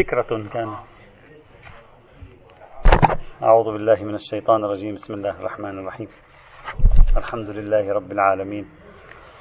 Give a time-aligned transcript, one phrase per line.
[0.00, 0.78] فكرة كانت
[3.42, 4.94] أعوذ بالله من الشيطان الرجيم.
[4.94, 6.08] بسم الله الرحمن الرحيم.
[7.16, 8.64] الحمد لله رب العالمين.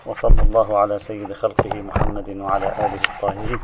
[0.05, 3.59] وصلى الله على سيد خلقه محمد وعلى آله الطاهرين.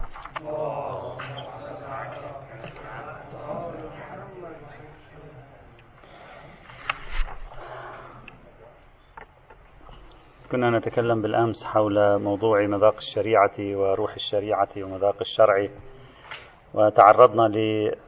[10.52, 15.68] كنا نتكلم بالأمس حول موضوع مذاق الشريعة وروح الشريعة ومذاق الشرع.
[16.76, 17.48] وتعرضنا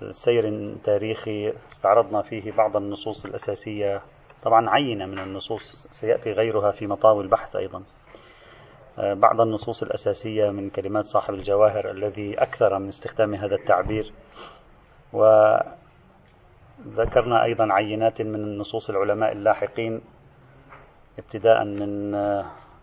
[0.01, 4.01] لسير تاريخي استعرضنا فيه بعض النصوص الأساسية.
[4.43, 7.83] طبعا عينة من النصوص سيأتي غيرها في مطاوي البحث أيضا.
[8.97, 14.13] بعض النصوص الأساسية من كلمات صاحب الجواهر الذي أكثر من استخدام هذا التعبير.
[15.13, 15.73] وذكرنا
[17.43, 20.01] أيضا عينات من النصوص العلماء اللاحقين
[21.19, 22.15] ابتداء من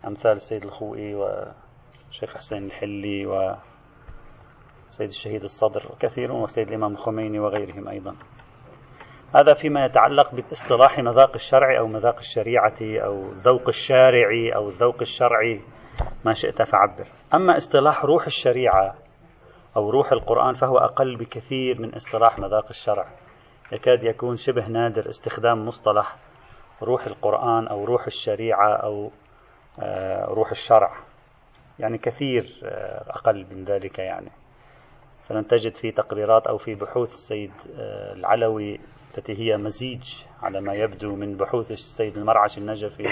[0.07, 3.25] أمثال السيد الخوئي وشيخ حسين الحلي
[4.89, 8.15] وسيد الشهيد الصدر وكثيرون وسيد الإمام الخميني وغيرهم أيضا.
[9.35, 15.61] هذا فيما يتعلق باصطلاح مذاق الشرع أو مذاق الشريعة أو ذوق الشارع أو الذوق الشرعي
[16.25, 17.07] ما شئت فعبر.
[17.33, 18.95] أما اصطلاح روح الشريعة
[19.77, 23.07] أو روح القرآن فهو أقل بكثير من اصطلاح مذاق الشرع.
[23.71, 26.15] يكاد يكون شبه نادر استخدام مصطلح
[26.83, 29.11] روح القرآن أو روح الشريعة أو
[29.79, 30.95] آه، روح الشرع.
[31.79, 34.31] يعني كثير آه، أقل من ذلك يعني.
[35.29, 38.79] فلن تجد في تقريرات أو في بحوث السيد آه، العلوي
[39.17, 43.07] التي هي مزيج على ما يبدو من بحوث السيد المرعش النجفي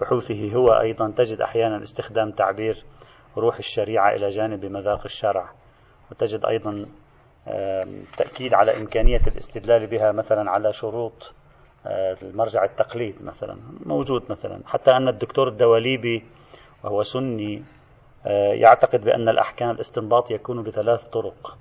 [0.00, 2.84] وبحوثه هو أيضا تجد أحيانا استخدام تعبير
[3.36, 5.50] روح الشريعة إلى جانب مذاق الشرع
[6.10, 6.86] وتجد أيضا
[8.16, 11.34] تأكيد على إمكانية الاستدلال بها مثلا على شروط
[11.86, 16.24] آه، المرجع التقليد مثلا موجود مثلا حتى أن الدكتور الدواليبي
[16.84, 17.64] وهو سني
[18.52, 21.56] يعتقد بأن الأحكام الاستنباط يكون بثلاث طرق.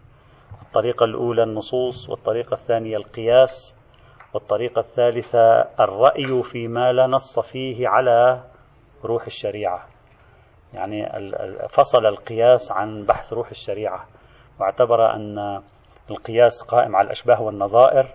[0.62, 3.76] الطريقة الأولى النصوص والطريقة الثانية القياس
[4.34, 8.44] والطريقة الثالثة الرأي فيما لا نص فيه على
[9.04, 9.88] روح الشريعة.
[10.74, 11.10] يعني
[11.70, 14.06] فصل القياس عن بحث روح الشريعة.
[14.60, 15.62] واعتبر أن
[16.12, 18.08] القياس قائم على الأشباه والنظائر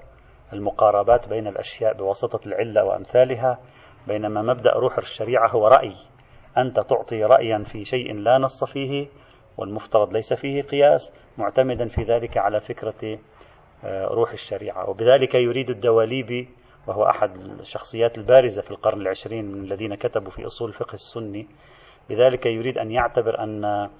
[0.52, 3.58] المقاربات بين الأشياء بواسطة العلة وأمثالها
[4.06, 5.94] بينما مبدأ روح الشريعة هو رأي.
[6.60, 9.06] أنت تعطي رأيا في شيء لا نص فيه
[9.58, 13.18] والمفترض ليس فيه قياس معتمدا في ذلك على فكرة
[13.84, 14.90] آه، روح الشريعة.
[14.90, 16.48] وبذلك يريد الدواليبي
[16.86, 21.48] وهو أحد الشخصيات البارزة في القرن العشرين من الذين كتبوا في أصول الفقه السني
[22.10, 23.90] بذلك يريد أن يعتبر أن آه،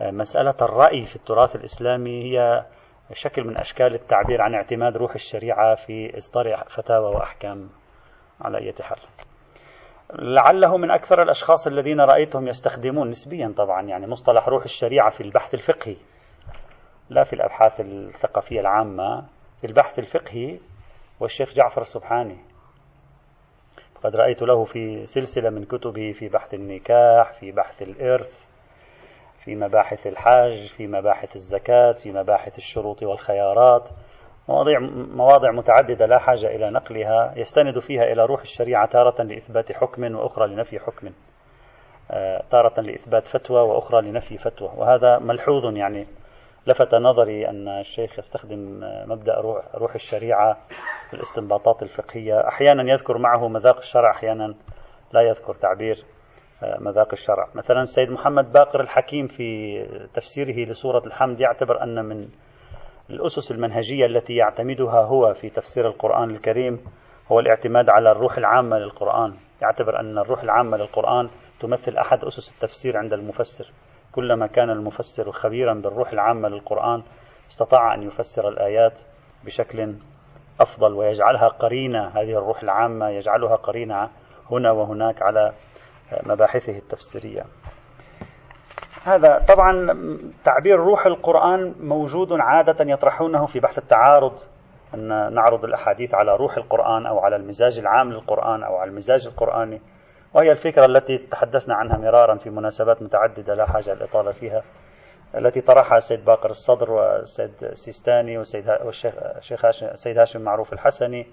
[0.00, 2.66] مسألة الرأي في التراث الإسلامي هي
[3.12, 7.70] شكل من أشكال التعبير عن اعتماد روح الشريعة في إصدار فتاوى وأحكام
[8.40, 8.98] على أي حال.
[10.12, 15.54] لعله من أكثر الأشخاص الذين رأيتهم يستخدمون نسبيا طبعا يعني مصطلح روح الشريعة في البحث
[15.54, 15.96] الفقهي
[17.10, 19.26] لا في الأبحاث الثقافية العامة
[19.60, 20.58] في البحث الفقهي
[21.20, 22.38] والشيخ جعفر السبحاني.
[24.04, 28.48] قد رأيت له في سلسلة من كتبه في بحث النكاح في بحث الإرث
[29.44, 33.90] في مباحث الحاج في مباحث الزكاة في مباحث الشروط والخيارات.
[34.48, 34.78] مواضيع
[35.14, 40.46] مواضع متعددة لا حاجة إلى نقلها يستند فيها إلى روح الشريعة تارة لإثبات حكم وأخرى
[40.46, 41.10] لنفي حكم.
[42.10, 44.70] آه، تارة لإثبات فتوى وأخرى لنفي فتوى.
[44.76, 46.06] وهذا ملحوظ يعني
[46.66, 50.56] لفت نظري أن الشيخ يستخدم مبدأ روح, روح الشريعة
[51.10, 52.48] في الاستنباطات الفقهية.
[52.48, 54.54] أحيانا يذكر معه مذاق الشرع أحيانا
[55.12, 55.96] لا يذكر تعبير
[56.62, 57.48] مذاق الشرع.
[57.54, 59.78] مثلا السيد محمد باقر الحكيم في
[60.14, 62.28] تفسيره لسورة الحمد يعتبر أن من
[63.10, 66.80] الأسس المنهجية التي يعتمدها هو في تفسير القرآن الكريم
[67.32, 69.34] هو الاعتماد على الروح العامة للقرآن.
[69.62, 71.28] يعتبر أن الروح العامة للقرآن
[71.60, 73.72] تمثل أحد أسس التفسير عند المفسر.
[74.12, 77.02] كلما كان المفسر خبيرا بالروح العامة للقرآن
[77.50, 79.00] استطاع أن يفسر الآيات
[79.44, 79.94] بشكل
[80.60, 82.08] أفضل ويجعلها قرينة.
[82.08, 84.08] هذه الروح العامة يجعلها قرينة
[84.50, 85.52] هنا وهناك على
[86.26, 87.42] مباحثه التفسيرية.
[89.08, 89.96] هذا طبعا
[90.44, 94.38] تعبير روح القرآن موجود عادة يطرحونه في بحث التعارض
[94.94, 99.80] أن نعرض الأحاديث على روح القرآن أو على المزاج العام للقرآن أو على المزاج القرآني.
[100.34, 104.62] وهي الفكرة التي تحدثنا عنها مرارا في مناسبات متعددة لا حاجة للإطالة فيها
[105.34, 111.26] التي طرحها السيد باقر الصدر والسيد السيستاني والشيخ هاشم السيد هاشم معروف الحسني.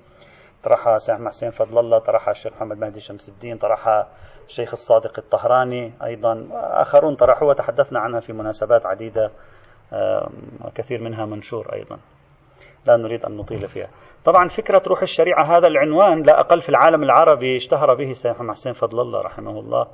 [0.64, 4.08] طرحها الشيخ حسين فضل الله طرحها الشيخ محمد مهدي شمس الدين طرحها
[4.48, 9.32] الشيخ الصادق الطهراني أيضا آخرون طرحوها وتحدثنا عنها في مناسبات عديدة
[10.66, 12.00] وكثير منها منشور أيضا.
[12.86, 13.90] لا نريد أن نطيل فيها.
[14.26, 18.74] طبعا فكرة روح الشريعة هذا العنوان لا أقل في العالم العربي اشتهر به محمد حسين
[18.74, 19.88] فضل الله رحمه الله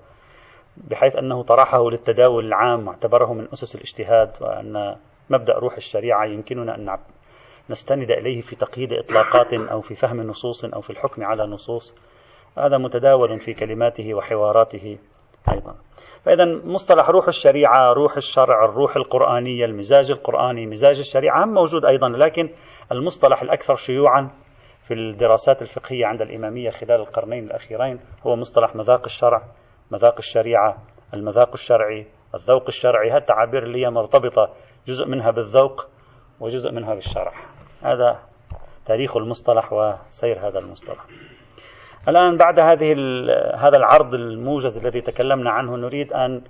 [0.77, 4.95] بحيث أنه طرحه للتداول العام واعتبره من أسس الاجتهاد وأن
[5.29, 6.97] مبدأ روح الشريعة يمكننا أن
[7.69, 11.95] نستند إليه في تقييد إطلاقات أو في فهم نصوص أو في الحكم على نصوص.
[12.57, 14.97] هذا متداول في كلماته وحواراته
[15.51, 15.75] أيضا.
[16.25, 22.09] فإذا مصطلح روح الشريعة روح الشرع الروح القرآنية المزاج القرآني مزاج الشريعة هم موجود أيضا
[22.09, 22.49] لكن
[22.91, 24.29] المصطلح الأكثر شيوعا
[24.87, 29.41] في الدراسات الفقهية عند الإمامية خلال القرنين الأخيرين هو مصطلح مذاق الشرع
[29.91, 30.77] مذاق الشريعة
[31.13, 33.09] المذاق الشرعي الذوق الشرعي.
[33.09, 34.49] هالتعابير اللي هي مرتبطة
[34.87, 35.87] جزء منها بالذوق
[36.39, 37.33] وجزء منها بالشرع.
[37.81, 38.19] هذا
[38.85, 41.05] تاريخ المصطلح وسير هذا المصطلح.
[42.07, 42.93] الآن بعد هذه
[43.55, 46.41] هذا العرض الموجز الذي تكلمنا عنه نريد أن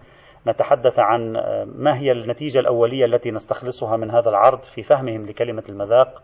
[0.48, 1.34] نتحدث عن
[1.76, 6.24] ما هي النتيجة الأولية التي نستخلصها من هذا العرض في فهمهم لكلمة المذاق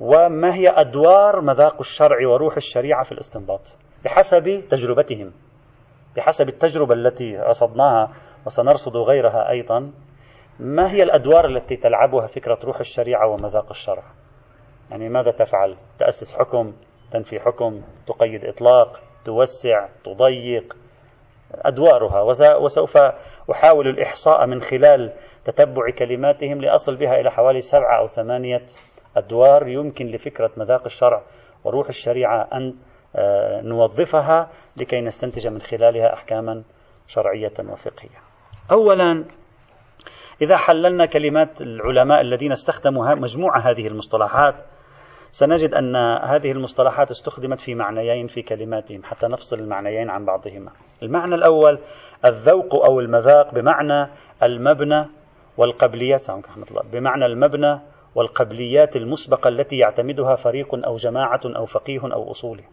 [0.00, 5.32] وما هي أدوار مذاق الشرع وروح الشريعة في الاستنباط بحسب تجربتهم
[6.16, 8.12] بحسب التجربة التي رصدناها
[8.46, 9.92] وسنرصد غيرها أيضا
[10.60, 14.02] ما هي الأدوار التي تلعبها فكرة روح الشريعة ومذاق الشرع؟
[14.90, 16.72] يعني ماذا تفعل؟ تأسس حكم؟
[17.12, 20.76] تنفي حكم تقيد إطلاق توسع تضيق
[21.54, 22.22] أدوارها
[22.56, 22.96] وسوف
[23.50, 25.12] أحاول الإحصاء من خلال
[25.44, 28.62] تتبع كلماتهم لأصل بها إلى حوالي سبعة أو ثمانية
[29.16, 31.22] أدوار يمكن لفكرة مذاق الشرع
[31.64, 32.74] وروح الشريعة أن
[33.16, 36.62] آه، نوظفها لكي نستنتج من خلالها أحكاما
[37.06, 38.18] شرعية وفقهية.
[38.70, 39.24] أولا
[40.42, 44.54] إذا حللنا كلمات العلماء الذين استخدموا مجموعة هذه المصطلحات
[45.38, 50.70] سنجد أن هذه المصطلحات استخدمت في معنيين في كلماتهم حتى نفصل المعنيين عن بعضهما.
[51.02, 51.78] المعنى الأول
[52.24, 54.10] الذوق أو المذاق بمعنى
[54.42, 55.06] المبنى
[55.56, 56.30] والقبليات.
[56.30, 56.82] الله.
[56.92, 57.80] بمعنى المبنى
[58.14, 62.64] والقبليات المسبقة التي يعتمدها فريق أو جماعة أو فقيه أو أصولي.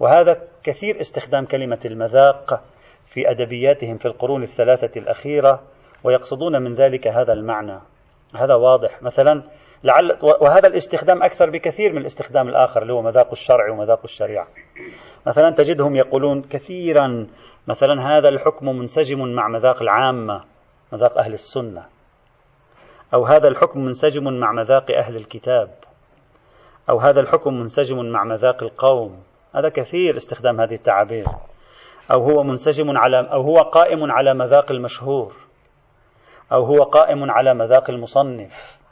[0.00, 2.62] وهذا كثير استخدام كلمة المذاق
[3.06, 5.62] في أدبياتهم في القرون الثلاثة الأخيرة
[6.04, 7.78] ويقصدون من ذلك هذا المعنى.
[8.34, 9.02] هذا واضح.
[9.02, 9.42] مثلا
[9.86, 14.46] لعل وهذا الاستخدام أكثر بكثير من الاستخدام الآخر اللي هو مذاق الشرع ومذاق الشريعة.
[15.26, 17.26] مثلا تجدهم يقولون كثيرا
[17.66, 20.44] مثلا هذا الحكم منسجم مع مذاق العامة
[20.92, 21.86] مذاق أهل السنة.
[23.14, 25.70] أو هذا الحكم منسجم مع مذاق أهل الكتاب.
[26.90, 29.22] أو هذا الحكم منسجم مع مذاق القوم.
[29.54, 31.26] هذا كثير استخدام هذه التعابير.
[32.12, 35.32] أو هو منسجم على أو هو قائم على مذاق المشهور.
[36.52, 38.85] أو هو قائم على مذاق المصنف.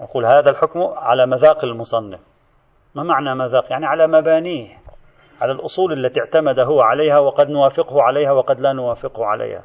[0.00, 2.20] أقول هذا الحكم على مذاق المصنف.
[2.94, 4.68] ما معنى مذاق؟ يعني على مبانيه
[5.40, 9.64] على الأصول التي اعتمد هو عليها وقد نوافقه عليها وقد لا نوافقه عليها.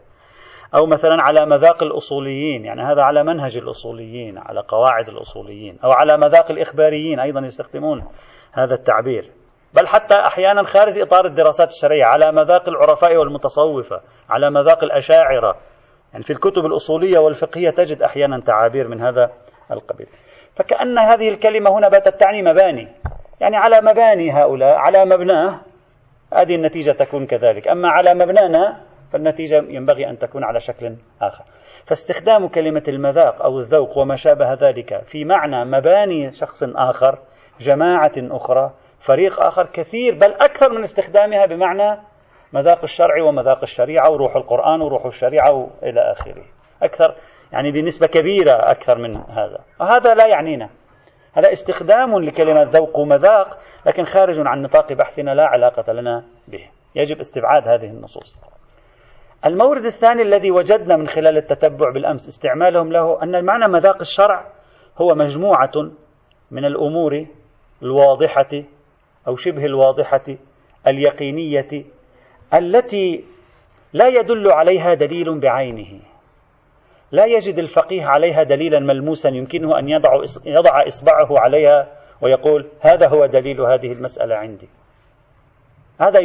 [0.76, 6.18] أو مثلا على مذاق الأصوليين يعني هذا على منهج الأصوليين على قواعد الأصوليين أو على
[6.18, 8.08] مذاق الإخباريين أيضا يستخدمون
[8.52, 9.24] هذا التعبير.
[9.74, 15.56] بل حتى أحيانا خارج إطار الدراسات الشرعية على مذاق العرفاء والمتصوفة على مذاق الأشاعرة.
[16.14, 19.32] يعني في الكتب الأصولية والفقهية تجد أحيانا تعابير من هذا
[19.74, 20.08] القبيل.
[20.56, 22.88] فكأن هذه الكلمة هنا باتت تعني مباني.
[23.40, 25.60] يعني على مباني هؤلاء على مبناه
[26.34, 27.68] هذه النتيجة تكون كذلك.
[27.68, 28.82] أما على مبنانا
[29.14, 31.44] فالنتيجة ينبغي أن تكون على شكل آخر.
[31.86, 37.20] فاستخدام كلمة المذاق أو الذوق وما شابه ذلك في معنى مباني شخص آخر
[37.60, 42.00] جماعة أخرى فريق آخر كثير بل أكثر من استخدامها بمعنى
[42.54, 46.44] مذاق الشرع ومذاق الشريعة وروح القرآن وروح الشريعة وإلى آخره.
[46.84, 47.16] أكثر
[47.52, 49.60] يعني بنسبة كبيرة أكثر من هذا.
[49.80, 50.70] وهذا لا يعنينا.
[51.34, 56.70] هذا استخدام لكلمة ذوق ومذاق لكن خارج عن نطاق بحثنا لا علاقة لنا به.
[56.96, 58.40] يجب استبعاد هذه النصوص.
[59.46, 64.52] المورد الثاني الذي وجدنا من خلال التتبع بالأمس استعمالهم له أن المعنى مذاق الشرع
[65.02, 65.72] هو مجموعة
[66.52, 67.26] من الأمور
[67.84, 68.64] الواضحة
[69.28, 70.24] أو شبه الواضحة
[70.88, 71.86] اليقينية
[72.54, 73.26] التي
[73.94, 76.11] لا يدل عليها دليل بعينه.
[77.12, 81.88] لا يجد الفقيه عليها دليلا ملموسا يمكنه أن يضع, يضع إصبعه عليها
[82.22, 84.70] ويقول هذا هو دليل هذه المسألة عندي.
[86.02, 86.20] هذا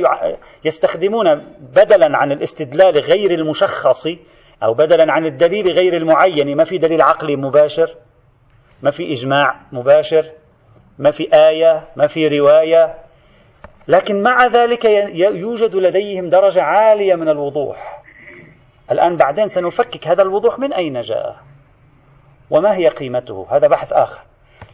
[0.64, 1.38] يستخدمون
[1.74, 4.06] بدلا عن الاستدلال غير المشخص
[4.62, 6.56] أو بدلا عن الدليل غير المعين.
[6.56, 7.94] ما في دليل عقلي مباشر
[8.82, 10.24] ما في إجماع مباشر
[10.98, 12.94] ما في آية ما في رواية.
[13.88, 18.05] لكن مع ذلك يوجد لديهم درجة عالية من الوضوح.
[18.90, 21.36] الآن بعدين سنفكك هذا الوضوح من أين جاء؟
[22.50, 24.20] وما هي قيمته؟ هذا بحث آخر.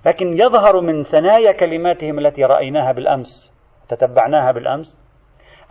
[0.07, 3.53] لكن يظهر من ثنايا كلماتهم التي رأيناها بالأمس
[3.89, 4.99] تتبعناها بالأمس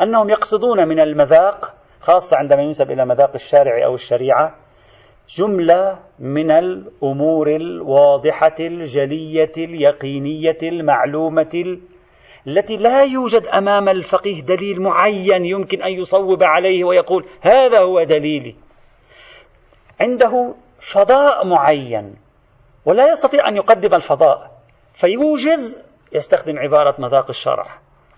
[0.01, 4.55] أنهم يقصدون من المذاق خاصة عندما ينسب إلى مذاق الشارع أو الشريعة
[5.29, 11.77] جملة من الأمور الواضحة الجلية اليقينية المعلومة
[12.47, 18.55] التي لا يوجد أمام الفقيه دليل معين يمكن أن يصوب عليه ويقول هذا هو دليلي.
[20.01, 22.15] عنده فضاء معين
[22.85, 24.51] ولا يستطيع أن يقدم الفضاء
[24.93, 27.65] فيوجز يستخدم عبارة مذاق الشرع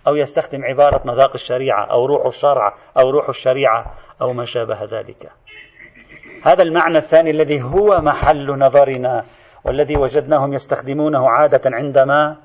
[0.07, 5.31] أو يستخدم عبارة مذاق الشريعة أو روح الشرع أو روح الشريعة أو ما شابه ذلك.
[6.43, 9.25] هذا المعنى الثاني الذي هو محل نظرنا
[9.65, 12.37] والذي وجدناهم يستخدمونه عادة عندما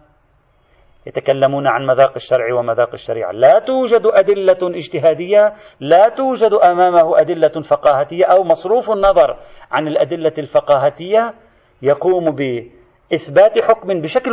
[1.07, 3.33] يتكلمون عن مذاق الشرع ومذاق الشريعة.
[3.33, 9.37] لا توجد أدلة اجتهادية لا توجد أمامه أدلة فقاهتية أو مصروف النظر
[9.71, 11.35] عن الأدلة الفقاهتية
[11.83, 14.33] يقوم بإثبات حكم بشكل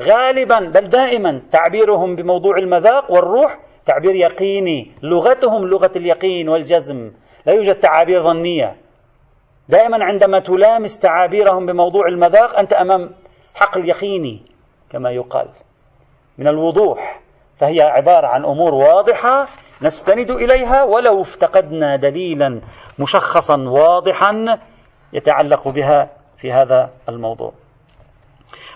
[0.00, 4.92] غالبا بل دائما تعبيرهم بموضوع المذاق والروح تعبير يقيني.
[5.02, 7.12] لغتهم لغة اليقين والجزم.
[7.46, 8.76] لا يوجد تعابير ظنية.
[9.68, 13.10] دائما عندما تلامس تعابيرهم بموضوع المذاق أنت أمام
[13.54, 14.42] حقل يقيني
[14.90, 15.48] كما يقال.
[16.38, 17.20] من الوضوح.
[17.58, 19.46] فهي عبارة عن أمور واضحة
[19.82, 22.60] نستند إليها ولو افتقدنا دليلا
[22.98, 24.58] مشخصا واضحا
[25.12, 27.52] يتعلق بها في هذا الموضوع.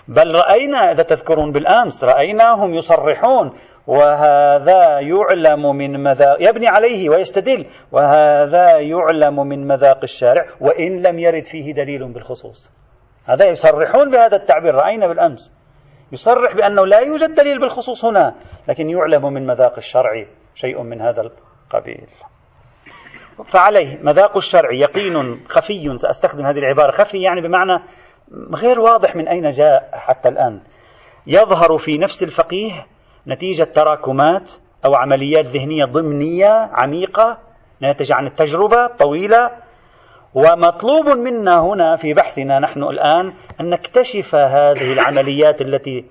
[0.07, 3.53] بل رأينا إذا تذكرون بالأمس رأيناهم يصرحون
[3.87, 11.43] وهذا يعلم من مذاق يبني عليه ويستدل وهذا يعلم من مذاق الشارع وإن لم يرد
[11.43, 12.71] فيه دليل بالخصوص.
[13.25, 14.75] هذا يصرحون بهذا التعبير.
[14.75, 15.62] رأينا بالأمس.
[16.13, 18.35] يصرح بأنه لا يوجد دليل بالخصوص هنا
[18.67, 22.07] لكن يعلم من مذاق الشرع شيء من هذا القبيل.
[23.45, 26.91] فعليه مذاق الشرع يقين خفي سأستخدم هذه العبارة.
[26.91, 27.83] خفي يعني بمعنى
[28.53, 30.61] غير واضح من أين جاء حتى الآن.
[31.27, 32.85] يظهر في نفس الفقيه
[33.27, 34.51] نتيجة تراكمات
[34.85, 37.37] أو عمليات ذهنية ضمنية عميقة
[37.79, 39.51] ناتجة عن التجربة طويلة
[40.35, 46.05] ومطلوب منا هنا في بحثنا نحن الآن أن نكتشف هذه العمليات التي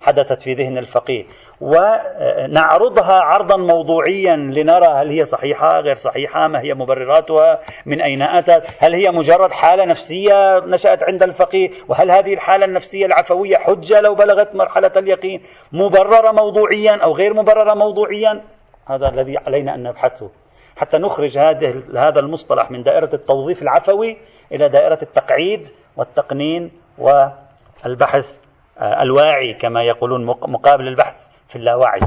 [0.00, 1.24] حدثت في ذهن الفقيه
[1.60, 8.62] ونعرضها عرضا موضوعيا لنرى هل هي صحيحة غير صحيحة ما هي مبرراتها من أين أتت
[8.78, 14.14] هل هي مجرد حالة نفسية نشأت عند الفقيه وهل هذه الحالة النفسية العفوية حجة لو
[14.14, 15.42] بلغت مرحلة اليقين؟
[15.72, 18.42] مبررة موضوعيا أو غير مبررة موضوعيا؟
[18.86, 20.30] هذا الذي علينا أن نبحثه.
[20.78, 24.16] حتى نخرج هذه هذا المصطلح من دائرة التوظيف العفوي
[24.52, 25.60] إلى دائرة التقعيد
[25.96, 28.38] والتقنين والبحث
[28.78, 32.00] آه، الواعي كما يقولون مقابل البحث في اللاوعي.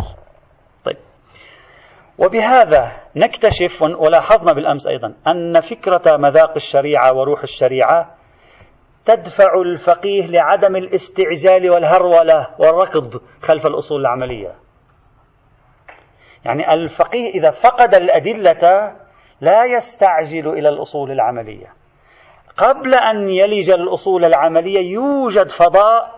[0.86, 0.98] طيب.
[2.18, 8.16] وبهذا نكتشف ولاحظنا بالأمس أيضا أن فكرة مذاق الشريعة وروح الشريعة
[9.06, 14.61] تدفع الفقيه لعدم الاستعجال والهرولة والركض خلف الأصول العملية.
[16.46, 18.94] يعني الفقيه إذا فقد الأدلة
[19.42, 21.68] لا يستعجل إلى الأصول العملية.
[22.58, 26.18] قبل أن يلج الأصول العملية يوجد فضاء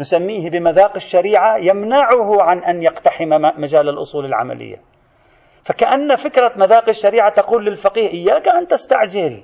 [0.00, 4.76] نسميه بمذاق الشريعة يمنعه عن أن يقتحم مجال الأصول العملية.
[5.64, 9.42] فكأن فكرة مذاق الشريعة تقول للفقيه إياك أن تستعجل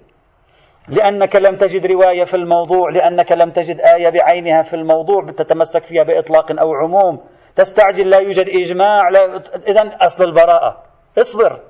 [0.88, 6.02] لأنك لم تجد رواية في الموضوع لأنك لم تجد آية بعينها في الموضوع تتمسك فيها
[6.02, 7.21] بإطلاق أو عموم.
[7.56, 9.42] تستعجل لا يوجد إجماع لا...
[9.66, 10.82] إذا أصل البراءة.
[11.18, 11.60] اصبر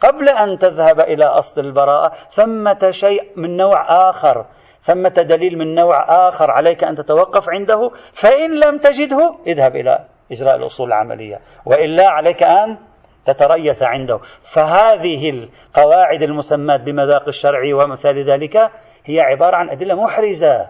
[0.00, 2.12] قبل أن تذهب إلى أصل البراءة.
[2.30, 4.46] ثمة شيء من نوع آخر.
[4.82, 7.90] ثمة دليل من نوع آخر عليك أن تتوقف عنده.
[8.12, 11.40] فإن لم تجده اذهب إلى إجراء الأصول العملية.
[11.66, 12.78] وإلا عليك أن
[13.24, 14.18] تتريث عنده.
[14.54, 18.56] فهذه القواعد المسماة بمذاق الشرع ومثال ذلك
[19.04, 20.68] هي عبارة عن أدلة محرزة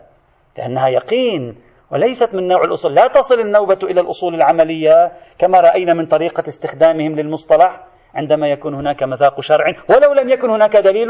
[0.58, 1.56] لأنها يقين
[1.90, 2.94] وليست من نوع الأصول.
[2.94, 9.02] لا تصل النوبة إلى الأصول العملية كما رأينا من طريقة استخدامهم للمصطلح عندما يكون هناك
[9.02, 11.08] مذاق شرع ولو لم يكن هناك دليل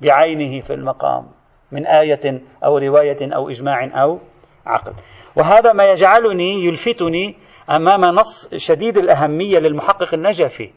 [0.00, 1.26] بعينه في المقام
[1.72, 4.18] من آية أو رواية أو إجماع أو
[4.66, 4.92] عقل.
[5.36, 7.36] وهذا ما يجعلني يلفتني
[7.70, 10.72] أمام نص شديد الأهمية للمحقق النجفي.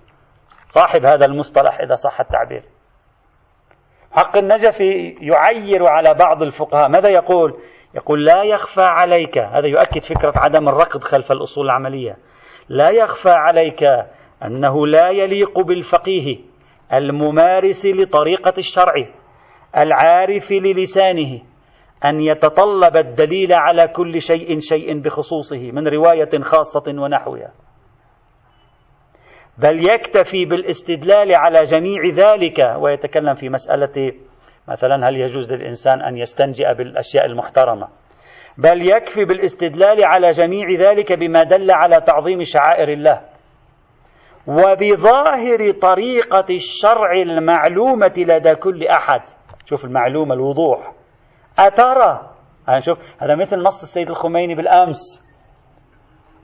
[0.68, 2.64] صاحب هذا المصطلح إذا صح التعبير.
[4.12, 6.90] حق النجفي يعير على بعض الفقهاء.
[6.90, 7.60] ماذا يقول؟
[7.96, 12.18] يقول لا يخفى عليك هذا يؤكد فكرة عدم الركض خلف الأصول العملية.
[12.70, 13.84] لا يخفى عليك
[14.46, 16.38] أنه لا يليق بالفقيه
[16.94, 18.94] الممارس لطريقة الشرع
[19.78, 21.42] العارف للسانه
[22.06, 27.52] أن يتطلب الدليل على كل شيء شيء بخصوصه من رواية خاصة ونحوها.
[29.58, 34.14] بل يكتفي بالاستدلال على جميع ذلك ويتكلم في مسألة
[34.68, 37.88] مثلا هل يجوز للإنسان أن يستنجئ بالأشياء المحترمة؟
[38.58, 43.22] بل يكفي بالاستدلال على جميع ذلك بما دل على تعظيم شعائر الله.
[44.48, 49.22] وبظاهر طريقة الشرع المعلومة لدى كل أحد.
[49.66, 50.94] شوف المعلومة الوضوح.
[51.60, 52.30] أترى؟
[52.70, 55.24] نشوف هذا مثل نص السيد الخميني بالأمس.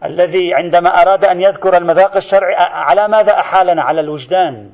[0.06, 4.72] الذي عندما أراد أن يذكر المذاق الشرعي على ماذا أحالنا؟ على الوجدان.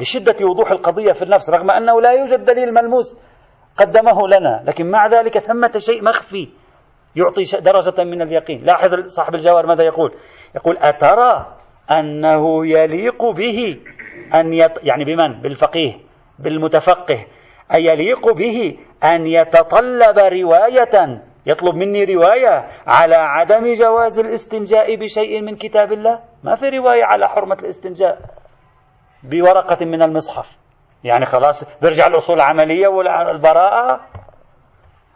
[0.00, 3.16] لشدة وضوح القضية في النفس رغم أنه لا يوجد دليل ملموس
[3.76, 6.48] قدمه لنا لكن مع ذلك ثمة شيء مخفي
[7.16, 8.64] يعطي درجة من اليقين.
[8.64, 10.14] لاحظ صاحب الجوار ماذا يقول؟
[10.54, 11.46] يقول أترى
[11.90, 13.80] أنه يليق به
[14.34, 14.84] أن يط...
[14.84, 15.94] يعني بمن؟ بالفقيه
[16.38, 17.26] بالمتفقه.
[17.74, 25.54] أن يليق به أن يتطلب رواية؟ يطلب مني رواية على عدم جواز الاستنجاء بشيء من
[25.54, 28.18] كتاب الله؟ ما في رواية على حرمة الاستنجاء.
[29.22, 30.58] بورقة من المصحف.
[31.04, 34.00] يعني خلاص بيرجع الأصول العملية والبراءة.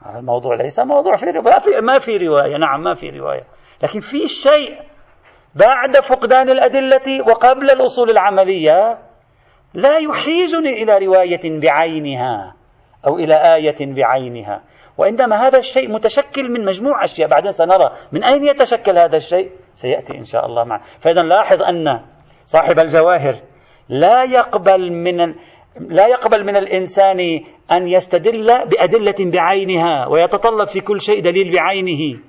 [0.07, 2.57] هذا الموضوع ليس موضوع في ما في ما في رواية.
[2.57, 3.45] نعم ما في رواية.
[3.83, 4.79] لكن في شيء
[5.55, 8.99] بعد فقدان الأدلة وقبل الأصول العملية
[9.75, 12.55] لا يحيزني إلى رواية بعينها
[13.07, 14.63] أو إلى آية بعينها.
[14.99, 20.19] وإنما هذا الشيء متشكل من مجموعة أشياء بعدين سنرى من أين يتشكل هذا الشيء؟ سيأتي
[20.19, 22.01] إن شاء الله معه فإذا لاحظ أن
[22.47, 23.35] صاحب الجواهر
[23.89, 25.35] لا يقبل من
[25.81, 27.19] لا يقبل من الإنسان
[27.73, 32.21] أن يستدل بأدلة بعينها ويتطلب في كل شيء دليل بعينه.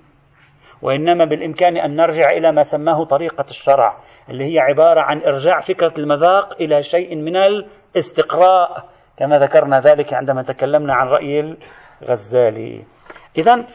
[0.82, 3.98] وإنما بالإمكان أن نرجع إلى ما سماه طريقة الشرع
[4.30, 10.42] اللي هي عبارة عن إرجاع فكرة المذاق إلى شيء من الاستقراء كما ذكرنا ذلك عندما
[10.44, 11.56] تكلمنا عن رأي
[12.02, 12.84] الغزالي.
[13.38, 13.66] إذا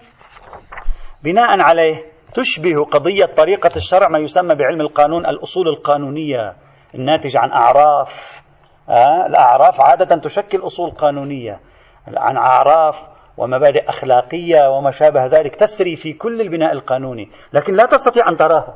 [1.24, 1.96] بناء عليه
[2.34, 6.54] تشبه قضية طريقة الشرع ما يسمى بعلم القانون الأصول القانونية.
[6.94, 8.42] الناتجة عن أعراف
[8.88, 11.60] آه الأعراف عادة تشكل أصول قانونية.
[12.16, 17.30] عن أعراف ومبادئ أخلاقية وما شابه ذلك تسري في كل البناء القانوني.
[17.52, 18.74] لكن لا تستطيع أن تراها.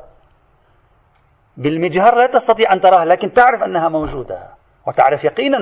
[1.57, 4.47] بالمجهر لا تستطيع أن تراها لكن تعرف أنها موجودة.
[4.87, 5.57] وتعرف يقينا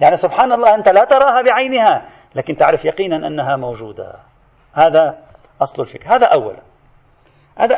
[0.00, 4.14] يعني سبحان الله أنت لا تراها بعينها لكن تعرف يقينا أنها موجودة.
[4.74, 5.18] هذا
[5.62, 6.14] أصل الفكر.
[6.14, 6.65] هذا أولا
[7.58, 7.74] هذا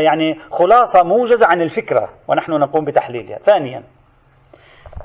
[0.00, 3.38] يعني خلاصة موجزة عن الفكرة ونحن نقوم بتحليلها.
[3.38, 3.82] ثانيا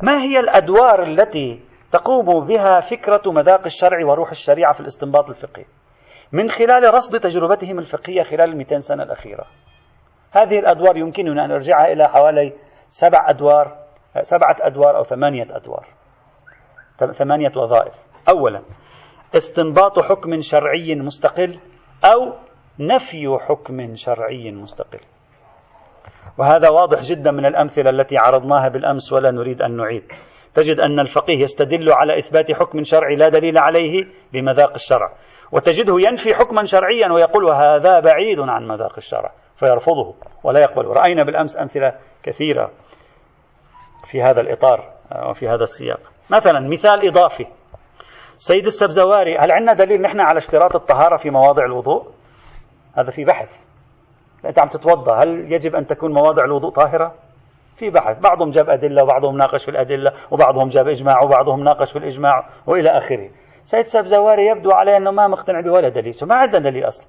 [0.01, 5.65] ما هي الأدوار التي تقوم بها فكرة مذاق الشرع وروح الشريعة في الاستنباط الفقهي؟
[6.31, 9.45] من خلال رصد تجربتهم الفقهية خلال المئتين سنة الأخيرة.
[10.31, 12.53] هذه الأدوار يمكننا أن نرجعها إلى حوالي
[12.89, 13.77] سبع أدوار
[14.21, 15.87] سبعة أدوار أو ثمانية أدوار.
[17.11, 17.93] ثمانية وظائف.
[18.29, 18.61] أولا
[19.35, 21.59] استنباط حكم شرعي مستقل
[22.05, 22.46] أو
[22.79, 24.99] نفي حكم شرعي مستقل.
[26.37, 30.03] وهذا واضح جدا من الأمثلة التي عرضناها بالأمس ولا نريد أن نعيد.
[30.53, 35.13] تجد أن الفقيه يستدل على إثبات حكم شرعي لا دليل عليه بمذاق الشرع.
[35.51, 39.31] وتجده ينفي حكما شرعيا ويقول وهذا بعيد عن مذاق الشرع.
[39.55, 40.85] فيرفضه ولا يقبل.
[40.85, 42.71] رأينا بالأمس أمثلة كثيرة
[44.11, 44.79] في هذا الإطار
[45.29, 45.99] وفي هذا السياق.
[46.31, 47.45] مثلا مثال إضافي.
[48.37, 52.16] سيد السبزواري هل عندنا دليل نحن على اشتراط الطهارة في مواضع الوضوء؟
[52.97, 53.49] هذا في بحث.
[54.45, 57.13] أنت عم تتوضأ هل يجب أن تكون مواضع الوضوء طاهرة؟
[57.75, 58.19] في بحث.
[58.19, 62.89] بعضهم جاب أدلة وبعضهم ناقش في الأدلة وبعضهم جاب إجماع وبعضهم ناقش في الإجماع وإلى
[62.89, 63.29] آخره.
[63.65, 66.15] سيد سبزواري يبدو عليه أنه ما مقتنع بولا دليل.
[66.21, 67.07] ما عندنا دليل أصلا.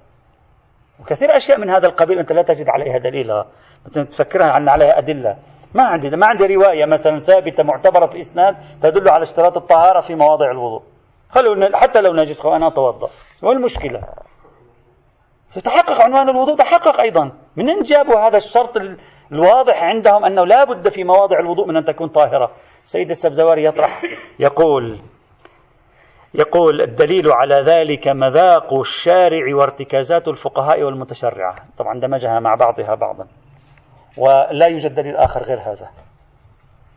[0.99, 3.43] وكثير أشياء من هذا القبيل أنت لا تجد عليها دليل.
[3.93, 5.37] تفكرها عن عليها أدلة.
[5.75, 10.15] ما عندي ما عندي رواية مثلا ثابتة معتبرة في الإسناد تدل على اشتراط الطهارة في
[10.15, 10.81] مواضع الوضوء.
[11.29, 13.09] خلوا حتى لو نجد وأنا أتوضأ.
[13.43, 13.49] ما
[15.49, 17.31] فتحقق عنوان الوضوء؟ تحقق أيضا.
[17.55, 18.77] منين جابوا هذا الشرط
[19.31, 22.51] الواضح عندهم أنه لا بد في مواضع الوضوء من أن تكون طاهرة.
[22.83, 24.01] سيد السبزواري يطرح.
[24.39, 24.99] يقول
[26.33, 31.55] يقول الدليل على ذلك مذاق الشارع وارتكازات الفقهاء والمتشرعة.
[31.77, 33.27] طبعا دمجها مع بعضها بعضا.
[34.17, 35.89] ولا يوجد دليل آخر غير هذا.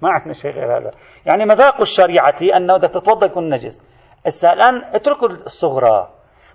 [0.03, 0.91] ما عندنا شيء غير هذا.
[1.27, 3.83] يعني مذاق الشريعة أنه إذا تتوضأ يكون نجس.
[4.45, 6.09] الآن اتركوا الصغرى.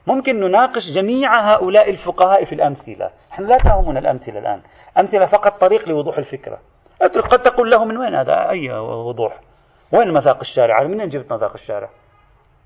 [0.08, 3.10] ممكن نناقش جميع هؤلاء الفقهاء في الأمثلة.
[3.32, 4.62] إحنا لا تهمنا الأمثلة الآن.
[4.98, 6.60] أمثلة فقط طريق لوضوح الفكرة.
[7.02, 9.40] قد تقول له من وين هذا؟ أي وضوح.
[9.92, 11.90] وين مذاق الشارع؟ من منين جبت مذاق الشارع؟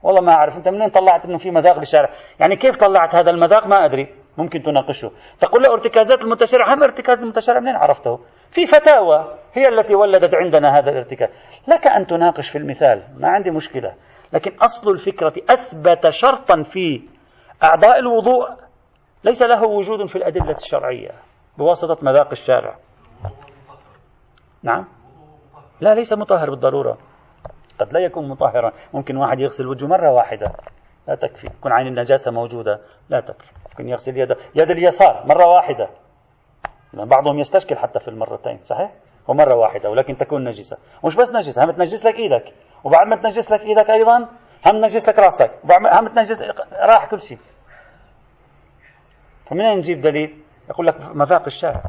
[0.04, 0.56] والله ما أعرف.
[0.56, 4.08] أنت منين طلعت أنه في مذاق للشارع؟ يعني كيف طلعت هذا المذاق؟ ما أدري.
[4.38, 5.12] ممكن تناقشه.
[5.40, 10.80] تقول له ارتكازات المتشرع هم ارتكاز المتشرع منين عرفته؟ في فتاوى هي التي ولدت عندنا
[10.80, 11.30] هذا الارتكاز.
[11.68, 13.04] لك أن تناقش في المثال.
[13.18, 13.94] ما عندي مشكلة.
[14.34, 17.02] لكن أصل الفكرة أثبت شرطا في
[17.63, 18.50] أعضاء الوضوء
[19.24, 21.12] ليس له وجود في الأدلة الشرعية
[21.58, 22.76] بواسطة مذاق الشارع.
[24.63, 24.88] نعم.
[25.82, 26.97] لا ليس مطهر بالضرورة.
[27.80, 28.71] قد لا يكون مطهرا.
[28.93, 30.52] ممكن واحد يغسل وجهه مرة واحدة.
[31.08, 31.47] لا تكفي.
[31.47, 32.80] يكون عين النجاسة موجودة.
[33.10, 33.52] لا تكفي.
[33.69, 34.38] ممكن يغسل يده.
[34.56, 35.89] يد اليسار مرة واحدة.
[36.93, 38.91] بعضهم يستشكل حتى في المرتين صحيح؟
[39.28, 40.78] ومرة واحدة ولكن تكون نجسة.
[41.06, 42.54] مش بس نجسة هم تنجس لك إيدك.
[42.84, 44.17] وبعد ما تنجس لك إيدك أيضا
[44.65, 45.60] هم تنجس لك رأسك.
[45.93, 47.38] هم تنجس راح كل شيء.
[49.52, 50.38] فمن نجيب دليل؟
[50.70, 51.84] يقول لك مذاق الشارع.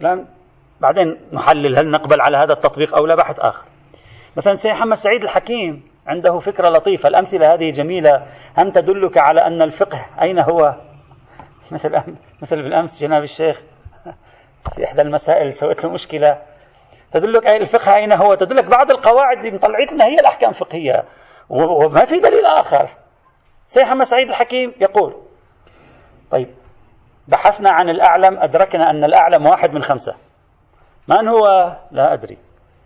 [0.00, 0.26] الآن
[0.80, 3.64] بعدين نحلل هل نقبل على هذا التطبيق أو لا بحث آخر.
[4.36, 7.08] مثلا سيد محمد سعيد الحكيم عنده فكرة لطيفة.
[7.08, 8.26] الأمثلة هذه جميلة.
[8.58, 10.74] هم تدلك على أن الفقه أين هو؟
[11.72, 12.02] مثل
[12.42, 13.62] مثل بالأمس جناب الشيخ.
[14.74, 16.38] في إحدى المسائل سويت له مشكلة.
[17.12, 21.04] تدلك الفقه أين هو؟ تدلك بعض القواعد اللي مطلعتنا هي الأحكام الفقهية.
[21.48, 22.88] وما في دليل آخر.
[23.66, 25.29] سيد محمد سعيد الحكيم يقول
[26.30, 26.48] طيب.
[27.28, 30.14] بحثنا عن الأعلم أدركنا أن الأعلم واحد من خمسة.
[31.08, 32.38] من هو؟ لا أدري.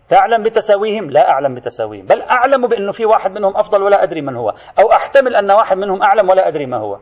[0.09, 2.05] تعلم بتساويهم؟ لا أعلم بتساويهم.
[2.05, 4.49] بل أعلم بأنه في واحد منهم أفضل ولا أدري من هو.
[4.79, 6.99] أو أحتمل أن واحد منهم أعلم ولا أدري ما هو.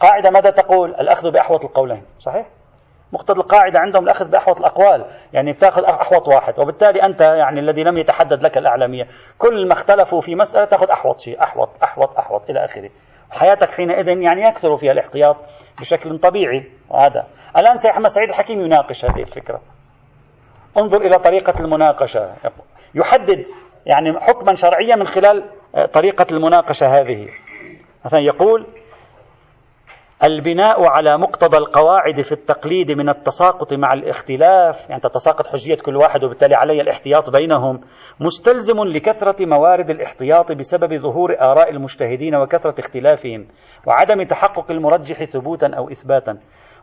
[0.00, 2.02] قاعدة ماذا تقول؟ الأخذ بأحوط القولين.
[2.18, 2.46] صحيح؟
[3.12, 5.04] مقتضى القاعدة عندهم الأخذ بأحوط الأقوال.
[5.32, 6.60] يعني بتأخذ أحوط واحد.
[6.60, 9.06] وبالتالي أنت يعني الذي لم يتحدد لك الأعلمية
[9.38, 11.42] كل ما اختلفوا في مسألة تأخذ أحوط شيء.
[11.42, 12.90] أحوط أحوط أحوط إلى آخره.
[13.30, 15.36] حياتك حينئذ يعني يكثر فيها الاحتياط
[15.80, 17.26] بشكل طبيعي وهذا.
[17.56, 19.60] الآن أحمد سعيد الحكيم يناقش هذه الفكرة.
[20.76, 22.34] انظر إلى طريقة المناقشة.
[22.94, 23.42] يحدد
[23.86, 25.50] يعني حكما شرعيا من خلال
[25.92, 27.28] طريقة المناقشة هذه.
[28.04, 28.66] مثلا يقول
[30.24, 34.90] البناء على مقتضى القواعد في التقليد من التساقط مع الاختلاف.
[34.90, 37.80] يعني تتساقط حجية كل واحد وبالتالي علي الاحتياط بينهم.
[38.20, 43.46] مستلزم لكثرة موارد الاحتياط بسبب ظهور آراء المجتهدين وكثرة اختلافهم
[43.86, 46.38] وعدم تحقق المرجح ثبوتا أو إثباتا.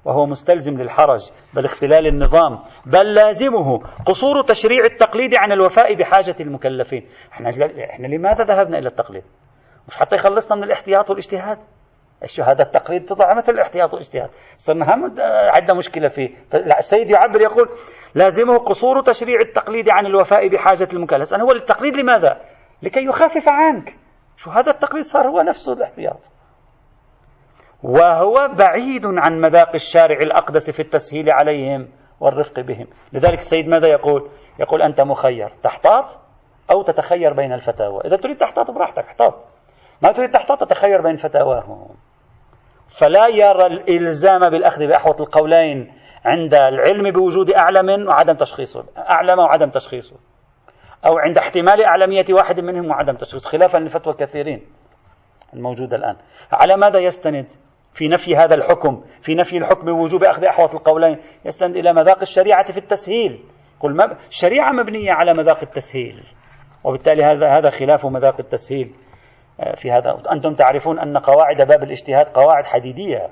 [0.06, 1.19] وهو مستلزم للحرج
[1.56, 7.06] بل اختلال النظام بل لازمه قصور تشريع التقليد عن الوفاء بحاجة المكلفين.
[7.34, 7.50] إحنا,
[7.89, 9.24] إحنا لماذا ذهبنا إلى التقليد؟
[9.88, 11.58] مش حتى يخلصنا من الاحتياط والاجتهاد؟
[12.39, 14.29] هذا التقليد تضع مثل الاحتياط والاجتهاد.
[14.57, 15.15] صرنا هم
[15.53, 16.29] عندنا مشكلة فيه.
[16.53, 17.69] السيد يعبر يقول
[18.15, 21.33] لازمه قصور تشريع التقليد عن الوفاء بحاجة المكلف.
[21.33, 22.41] أنا هو التقليد لماذا؟
[22.83, 23.97] لكي يخفف عنك.
[24.38, 26.31] شو هذا التقليد؟ صار هو نفسه الاحتياط.
[27.83, 31.88] وهو بعيد عن مذاق الشارع الأقدس في التسهيل عليهم
[32.19, 32.88] والرفق بهم.
[33.13, 35.49] لذلك السيد ماذا يقول؟ يقول أنت مخير.
[35.63, 36.19] تحتاط
[36.71, 38.01] أو تتخير بين الفتاوى.
[38.05, 39.47] إذا تريد تحتاط براحتك احتاط.
[40.01, 41.95] ما تريد تحتاط تتخير بين فتاواهم.
[42.88, 45.91] فلا يرى الإلزام بالأخذ بأحوط القولين
[46.26, 50.15] عند العلم بوجود أعلم وعدم تشخيصه أعلم وعدم تشخيصه
[51.06, 54.62] أو عند احتمال أعلمية واحد منهم وعدم تشخيصه خلافا لفتوى كثيرين
[55.54, 56.15] الموجودة الآن.
[56.52, 57.45] على ماذا يستند
[57.93, 62.71] في نفي هذا الحكم في نفي الحكم بوجوب أخذ أحوط القولين؟ يستند إلى مذاق الشريعة
[62.71, 63.43] في التسهيل.
[63.80, 66.24] قل الشريعة مبنية على مذاق التسهيل
[66.84, 68.91] وبالتالي هذا هذا خلاف مذاق التسهيل.
[69.75, 70.17] في هذا.
[70.31, 73.29] أنتم تعرفون أن قواعد باب الاجتهاد قواعد حديدية.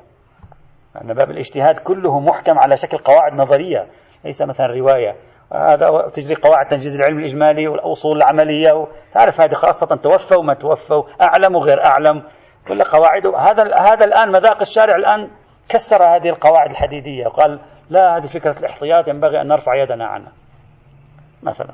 [1.01, 3.87] أن باب الاجتهاد كله محكم على شكل قواعد نظرية
[4.25, 5.15] ليس مثلا رواية.
[5.53, 8.87] هذا تجري قواعد تنجيز العلم الإجمالي والأصول العملية.
[9.13, 12.23] تعرف هذه خاصة توفوا وما توفوا أعلم وغير أعلم.
[12.67, 13.27] كل قواعد.
[13.27, 15.29] هذا هذا الآن مذاق الشارع الآن
[15.69, 17.27] كسر هذه القواعد الحديدية.
[17.27, 17.59] وقال
[17.89, 20.31] لا هذه فكرة الاحتياط ينبغي أن نرفع يدنا عنها.
[21.43, 21.73] مثلا.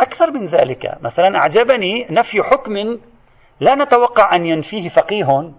[0.00, 2.98] أكثر من ذلك مثلا أعجبني نفي حكم
[3.60, 5.52] لا نتوقع أن ينفيه فقيه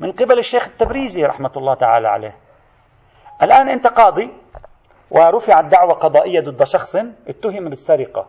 [0.00, 2.36] من قبل الشيخ التبريزي رحمة الله تعالى عليه.
[3.42, 4.32] الآن أنت قاضي
[5.10, 6.96] ورفعت دعوة قضائية ضد شخص
[7.28, 8.26] اتهم بالسرقة.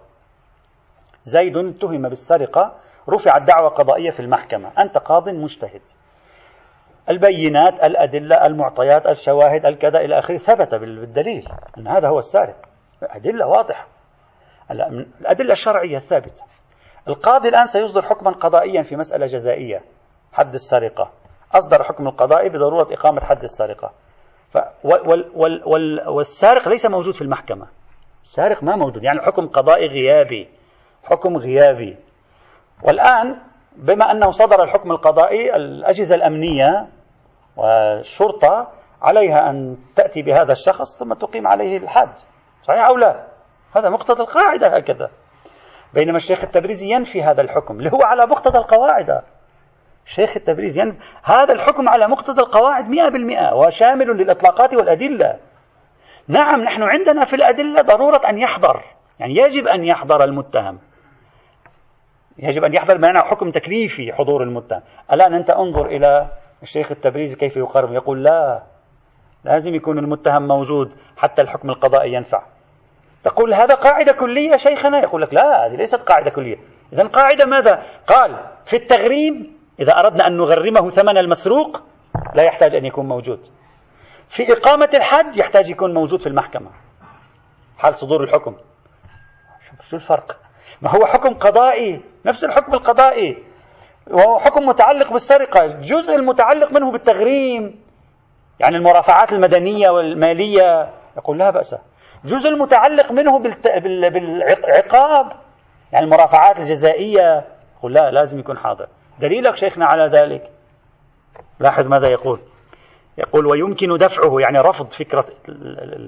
[1.23, 2.75] زيد اتهم بالسرقة
[3.09, 4.71] رفعت دعوة قضائية في المحكمة.
[4.77, 5.81] أنت قاض مجتهد.
[7.09, 12.55] البينات الأدلة المعطيات الشواهد الكذا إلى آخره ثبت بالدليل أن هذا هو السارق.
[13.03, 13.87] أدلة واضحة.
[15.21, 16.43] الأدلة الشرعية الثابتة.
[17.07, 19.81] القاضي الآن سيصدر حكما قضائيا في مسألة جزائية
[20.33, 21.11] حد السرقة.
[21.53, 23.91] أصدر حكم القضائي بضرورة إقامة حد السرقة.
[24.51, 27.67] ف وال وال وال والسارق ليس موجود في المحكمة.
[28.23, 30.49] السارق ما موجود يعني حكم قضائي غيابي
[31.03, 31.97] حكم غيابي.
[32.83, 33.39] والآن
[33.75, 36.87] بما أنه صدر الحكم القضائي الأجهزة الأمنية
[37.57, 42.13] والشرطة عليها أن تأتي بهذا الشخص ثم تقيم عليه الحد.
[42.61, 43.27] صحيح أو لا؟
[43.75, 45.09] هذا مقتضى القاعدة هكذا.
[45.93, 49.21] بينما الشيخ التبريزي ينفي هذا الحكم اللي هو على مقتضى القواعد.
[50.05, 55.39] الشيخ التبريزي ينفي هذا الحكم على مقتضى القواعد مئة بالمئة وشامل للإطلاقات والأدلة.
[56.27, 58.83] نعم نحن عندنا في الأدلة ضرورة أن يحضر
[59.19, 60.79] يعني يجب أن يحضر المتهم.
[62.37, 64.81] يجب أن يحضر بمعنى حكم تكليفي حضور المتهم.
[65.11, 66.27] الآن أنت انظر إلى
[66.61, 68.63] الشيخ التبريزي كيف يقرر يقول لا
[69.43, 72.43] لازم يكون المتهم موجود حتى الحكم القضائي ينفع.
[73.23, 76.57] تقول هذا قاعدة كلية شيخنا؟ يقول لك لا هذه ليست قاعدة كلية.
[76.93, 81.83] إذا قاعدة ماذا؟ قال في التغريم إذا أردنا أن نغرمه ثمن المسروق
[82.35, 83.39] لا يحتاج أن يكون موجود.
[84.27, 86.69] في إقامة الحد يحتاج يكون موجود في المحكمة.
[87.77, 88.55] حال صدور الحكم.
[89.89, 90.37] شو الفرق؟
[90.81, 93.43] ما هو حكم قضائي؟ نفس الحكم القضائي.
[94.07, 95.65] وهو حكم متعلق بالسرقة.
[95.65, 97.83] الجزء المتعلق منه بالتغريم.
[98.59, 100.93] يعني المرافعات المدنية والمالية.
[101.17, 101.75] يقول لا بأس.
[102.25, 103.39] جزء المتعلق منه
[104.09, 105.31] بالعقاب.
[105.91, 107.45] يعني المرافعات الجزائية.
[107.77, 108.87] يقول لا لازم يكون حاضر.
[109.19, 110.51] دليلك شيخنا على ذلك.
[111.59, 112.39] لاحظ ماذا يقول؟
[113.17, 115.25] يقول ويمكن دفعه يعني رفض فكرة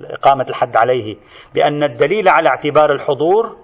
[0.09, 1.17] إقامة الحد عليه
[1.53, 3.57] بأن الدليل على اعتبار الحضور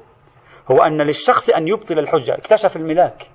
[0.72, 2.34] هو أن للشخص أن يبطل الحجة.
[2.34, 3.30] اكتشف الملاك.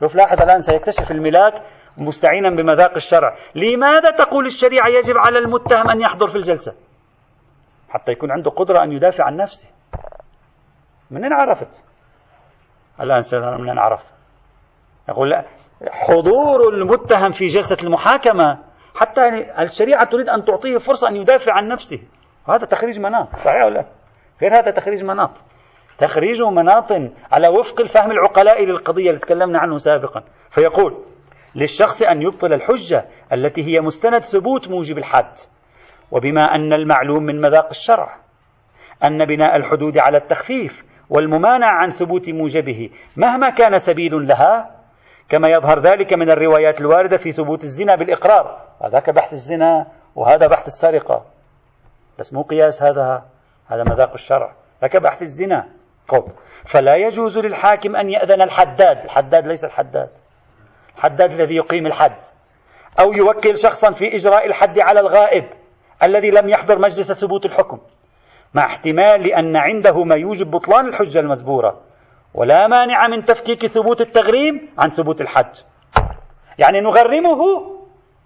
[0.00, 1.62] شوف لاحظ الآن سيكتشف الملاك
[1.96, 3.36] مستعينا بمذاق الشرع.
[3.54, 6.74] لماذا تقول الشريعة يجب على المتهم أن يحضر في الجلسة؟
[7.92, 9.70] حتى يكون عنده قدرة أن يدافع عن نفسه.
[11.10, 11.84] منين عرفت؟
[13.00, 13.22] الآن
[13.60, 14.12] منين عرف؟
[15.08, 15.44] يقول لا
[15.90, 18.58] حضور المتهم في جلسة المحاكمة.
[18.94, 22.02] حتى يعني الشريعة تريد أن تعطيه فرصة أن يدافع عن نفسه.
[22.48, 23.86] وهذا تخريج مناط صحيح ولا
[24.42, 25.30] غير هذا تخريج مناط.
[25.98, 26.92] تخريج مناط
[27.32, 30.22] على وفق الفهم العقلاء للقضية اللي تكلمنا عنه سابقا.
[30.50, 31.04] فيقول
[31.54, 35.34] للشخص أن يبطل الحجة التي هي مستند ثبوت موجب الحد.
[36.12, 38.16] وبما أن المعلوم من مذاق الشرع
[39.04, 44.70] أن بناء الحدود على التخفيف والممانع عن ثبوت موجبه مهما كان سبيل لها
[45.28, 48.60] كما يظهر ذلك من الروايات الواردة في ثبوت الزنا بالإقرار.
[48.84, 51.24] هذاك بحث الزنا وهذا بحث السرقة.
[52.18, 53.22] بس مو قياس هذا
[53.66, 54.52] هذا مذاق الشرع.
[54.82, 55.68] ذاك بحث الزنا.
[56.08, 56.24] قب.
[56.64, 59.04] فلا يجوز للحاكم أن يأذن الحداد.
[59.04, 60.10] الحداد ليس الحداد.
[60.96, 62.16] الحداد الذي يقيم الحد.
[63.00, 65.61] أو يوكل شخصا في إجراء الحد على الغائب.
[66.02, 67.78] الذي لم يحضر مجلس ثبوت الحكم
[68.54, 71.80] مع احتمال لأن عنده ما يوجب بطلان الحجة المزبورة
[72.34, 75.52] ولا مانع من تفكيك ثبوت التغريم عن ثبوت الحد
[76.58, 77.38] يعني نغرمه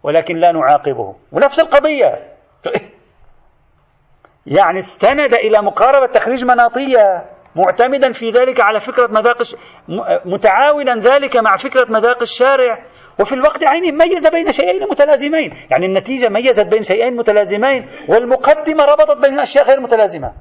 [0.03, 1.15] ولكن لا نعاقبه.
[1.33, 2.33] ونفس القضية.
[4.47, 7.25] يعني استند إلى مقاربة تخريج مناطية
[7.57, 9.37] معتمدا في ذلك على فكرة مذاق
[10.25, 12.85] متعاونا ذلك مع فكرة مذاق الشارع.
[13.21, 15.55] وفي الوقت عينه ميز بين شيئين متلازمين.
[15.71, 20.33] يعني النتيجة ميزت بين شيئين متلازمين والمقدمة ربطت بين أشياء غير متلازمة.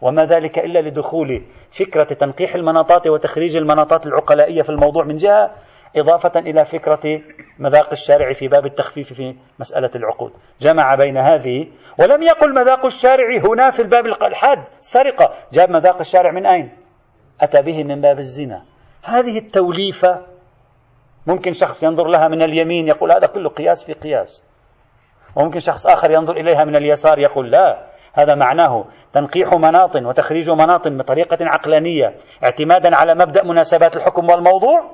[0.00, 5.50] وما ذلك إلا لدخول فكرة تنقيح المناطات وتخريج المناطات العقلائية في الموضوع من جهة
[5.96, 7.20] إضافة إلى فكرة
[7.58, 10.32] مذاق الشارع في باب التخفيف في مسألة العقود.
[10.60, 11.66] جمع بين هذه
[11.98, 16.70] ولم يقل مذاق الشارع هنا في الباب الحاد سرقة جاب مذاق الشارع من أين؟
[17.40, 18.64] أتى به من باب الزنا.
[19.04, 20.26] هذه التوليفة
[21.26, 24.48] ممكن شخص ينظر لها من اليمين يقول هذا كله قياس في قياس.
[25.36, 30.88] وممكن شخص آخر ينظر إليها من اليسار يقول لا هذا معناه تنقيح مناط وتخريج مناط
[30.88, 34.90] بطريقة عقلانية اعتمادا على مبدأ مناسبات الحكم والموضوع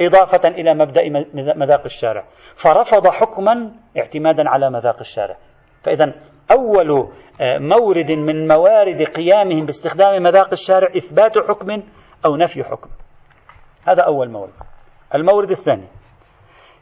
[0.00, 1.02] إضافة إلى مبدأ
[1.34, 2.24] مذاق الشارع.
[2.54, 5.36] فرفض حكما اعتمادا على مذاق الشارع.
[5.82, 6.12] فإذا
[6.50, 7.08] أول
[7.40, 11.82] آه، مورد من موارد قيامهم باستخدام مذاق الشارع إثبات حكم
[12.26, 12.90] أو نفي حكم.
[13.86, 14.77] هذا أول مورد.
[15.14, 15.86] المورد الثاني.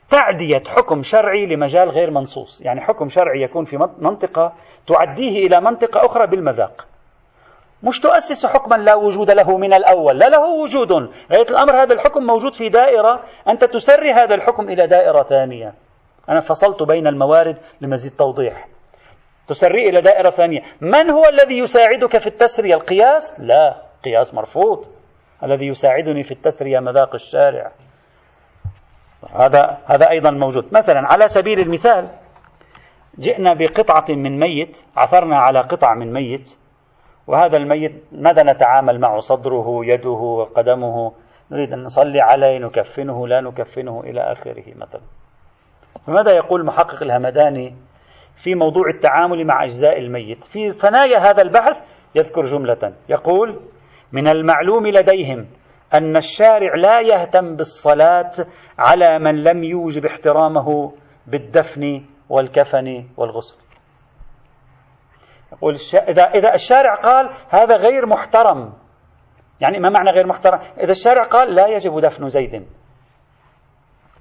[0.08, 2.62] تعدية حكم شرعي لمجال غير منصوص.
[2.62, 4.52] يعني حكم شرعي يكون في منطقة
[4.86, 6.86] تعديه إلى منطقة أخرى بالمذاق.
[7.82, 10.18] مش تؤسس حكما لا وجود له من الأول.
[10.18, 10.92] لا له وجود.
[11.32, 13.24] غاية الأمر هذا الحكم موجود في دائرة.
[13.48, 15.74] أنت تسري هذا الحكم إلى دائرة ثانية.
[16.28, 18.68] أنا فصلت بين الموارد لمزيد توضيح.
[19.48, 20.60] تسري إلى دائرة ثانية.
[20.80, 24.86] من هو الذي يساعدك في التسرية القياس؟ لا قياس مرفوض.
[25.42, 27.72] الذي يساعدني في التسرية مذاق الشارع.
[29.34, 30.74] هذا هذا أيضا موجود.
[30.74, 32.08] مثلا على سبيل المثال
[33.18, 36.56] جئنا بقطعة من ميت عثرنا على قطع من ميت
[37.26, 41.12] وهذا الميت ماذا نتعامل معه؟ صدره يده قدمه
[41.50, 45.02] نريد أن نصلي عليه نكفنه لا نكفنه إلى آخره مثلا.
[46.06, 47.74] فماذا يقول محقق الهمداني
[48.34, 51.80] في موضوع التعامل مع أجزاء الميت؟ في ثنايا هذا البحث
[52.14, 52.92] يذكر جملة.
[53.08, 53.60] يقول
[54.12, 55.46] من المعلوم لديهم
[55.94, 58.32] أن الشارع لا يهتم بالصلاة
[58.78, 60.92] على من لم يوجب احترامه
[61.26, 63.58] بالدفن والكفن والغسل.
[65.52, 68.72] يقول إذا إذا الشارع قال هذا غير محترم
[69.60, 72.66] يعني ما معنى غير محترم؟ إذا الشارع قال لا يجب دفن زيد.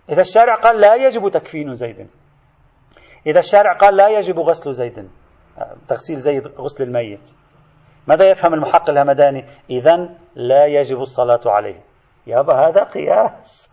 [0.09, 2.07] إذا الشارع قال لا يجب تكفين زيد.
[3.27, 5.09] إذا الشارع قال لا يجب غسل زيد.
[5.87, 7.35] تغسيل زيد غسل الميت.
[8.07, 11.81] ماذا يفهم المحقق الهمداني؟ إذا لا يجب الصلاة عليه.
[12.27, 13.71] يابا هذا قياس.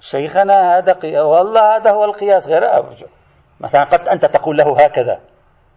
[0.00, 3.06] شيخنا هذا قياس والله هذا هو القياس غير أرجو
[3.60, 5.20] مثلا قد أنت تقول له هكذا.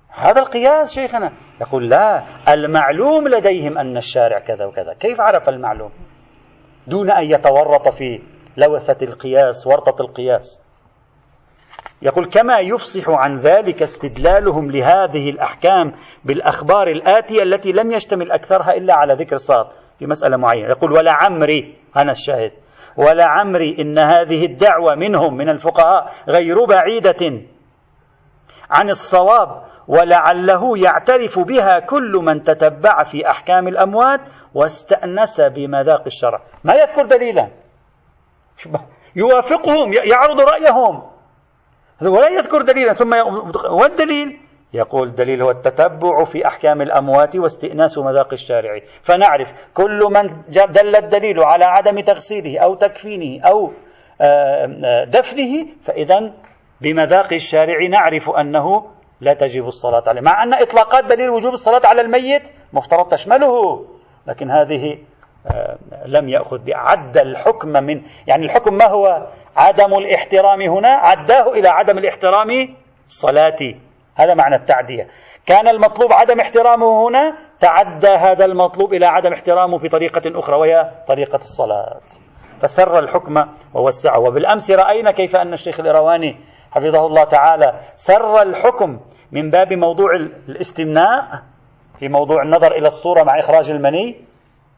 [0.10, 1.34] هذا القياس شيخنا.
[1.62, 4.94] يقول لا المعلوم لديهم أن الشارع كذا وكذا.
[4.94, 5.92] كيف عرف المعلوم؟
[6.88, 8.22] دون أن يتورط في
[8.58, 10.63] لوثة القياس ورطة القياس.
[12.04, 15.94] يقول كما يفصح عن ذلك استدلالهم لهذه الأحكام
[16.26, 19.68] بالأخبار الآتية التي لم يشتمل أكثرها إلا على ذكر صاد
[20.00, 20.68] في مسألة معينة.
[20.68, 22.52] يقول ولا عمري أنا الشاهد
[22.98, 27.42] ولا عمري إن هذه الدعوة منهم من الفقهاء غير بعيدة
[28.70, 34.22] عن الصواب ولعله يعترف بها كل من تتبع في أحكام الأموات
[34.54, 36.42] واستأنس بمذاق الشرع.
[36.64, 37.48] ما يذكر دليلا؟
[39.16, 41.13] يوافقهم يعرض رأيهم.
[42.02, 43.14] ولا يذكر دليلا ثم
[43.72, 44.40] والدليل
[44.74, 48.80] يقول الدليل هو التتبع في أحكام الأموات واستئناس مذاق الشارع.
[49.02, 50.30] فنعرف كل من
[50.72, 53.70] دل الدليل على عدم تغسيله أو تكفينه أو
[55.08, 56.34] دفنه فإذا
[56.82, 58.86] بمذاق الشارع نعرف أنه
[59.22, 60.22] لا تجب الصلاة عليه.
[60.22, 63.86] مع أن إطلاقات دليل وجوب الصلاة على الميت مفترض تشمله
[64.28, 64.98] لكن هذه
[66.06, 71.98] لم يأخذ بعد الحكم من يعني الحكم ما هو؟ عدم الاحترام هنا عداه إلى عدم
[71.98, 72.76] الاحترام
[73.08, 73.80] صلاتي
[74.16, 75.08] هذا معنى التعدية.
[75.46, 80.92] كان المطلوب عدم احترامه هنا تعدى هذا المطلوب إلى عدم احترامه في طريقة أخرى وهي
[81.08, 82.02] طريقة الصلاة.
[82.62, 86.38] فسر الحكم ووسعه وبالأمس رأينا كيف أن الشيخ الإرواني
[86.72, 89.00] حفظه الله تعالى سر الحكم
[89.32, 90.16] من باب موضوع
[90.50, 91.42] الاستمناء
[92.00, 94.16] في موضوع النظر إلى الصورة مع إخراج المني.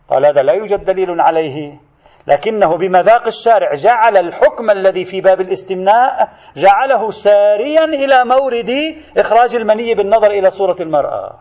[0.10, 1.80] قال هذا لا يوجد دليل عليه.
[2.28, 8.72] لكنه بمذاق الشارع جعل الحكم الذي في باب الاستمناء جعله ساريا إلى مورد
[9.18, 11.40] إخراج المني بالنظر إلى صورة المرأة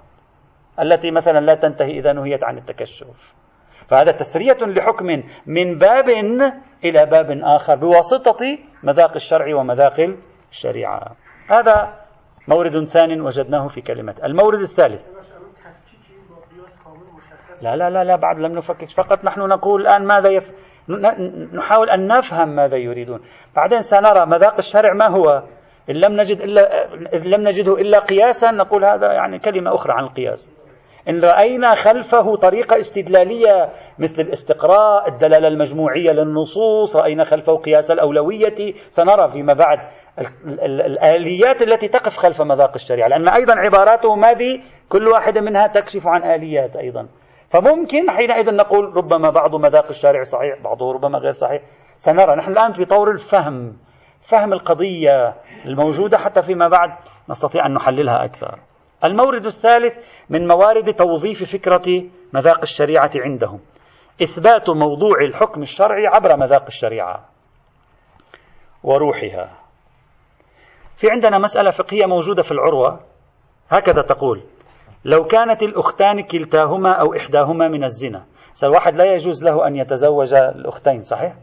[0.81, 3.35] التي مثلا لا تنتهي إذا نهيت عن التكشف.
[3.89, 5.07] فهذا تسرية لحكم
[5.47, 6.09] من باب
[6.85, 10.17] إلى باب آخر بواسطة مذاق الشرع ومذاق
[10.51, 11.17] الشريعة.
[11.51, 11.95] هذا
[12.49, 14.15] مورد ثان وجدناه في كلمة.
[14.25, 15.03] المورد الثالث.
[17.63, 18.91] لا لا لا لا بعد لم نفكك.
[18.91, 20.74] فقط نحن نقول الآن ماذا يف...
[21.55, 23.21] نحاول أن نفهم ماذا يريدون.
[23.57, 25.43] بعدين سنرى مذاق الشرع ما هو.
[25.91, 30.05] إن لم نجد إلا إذ لم نجده إلا قياسا نقول هذا يعني كلمة أخرى عن
[30.05, 30.65] القياس.
[31.09, 33.69] إن رأينا خلفه طريقة استدلالية
[33.99, 38.73] مثل الاستقراء الدلالة المجموعية للنصوص رأينا خلفه قياس الأولوية.
[38.91, 39.79] سنرى فيما بعد
[40.63, 46.23] الآليات التي تقف خلف مذاق الشريعة لأن أيضا عباراته هذه كل واحدة منها تكشف عن
[46.23, 47.09] آليات أيضا.
[47.55, 51.63] فممكن حينئذ نقول ربما بعض مذاق الشارع صحيح بعضه ربما غير صحيح.
[51.99, 53.77] سنرى نحن الآن في طور الفهم
[54.21, 56.91] فهم القضية الموجودة حتى فيما بعد
[57.29, 58.59] نستطيع أن نحللها أكثر.
[59.05, 59.99] المورد الثالث
[60.31, 63.61] من موارد توظيف فكرة مذاق الشريعة عندهم.
[64.23, 67.25] إثبات موضوع الحكم الشرعي عبر مذاق الشريعة
[68.83, 69.51] وروحها.
[70.97, 73.01] في عندنا مسألة فقهية موجودة في العروة
[73.69, 74.43] هكذا تقول
[75.05, 78.25] لو كانت الأختان كلتاهما أو إحداهما من الزنا
[78.65, 81.37] الواحد لا يجوز له أن يتزوج الأختين صحيح؟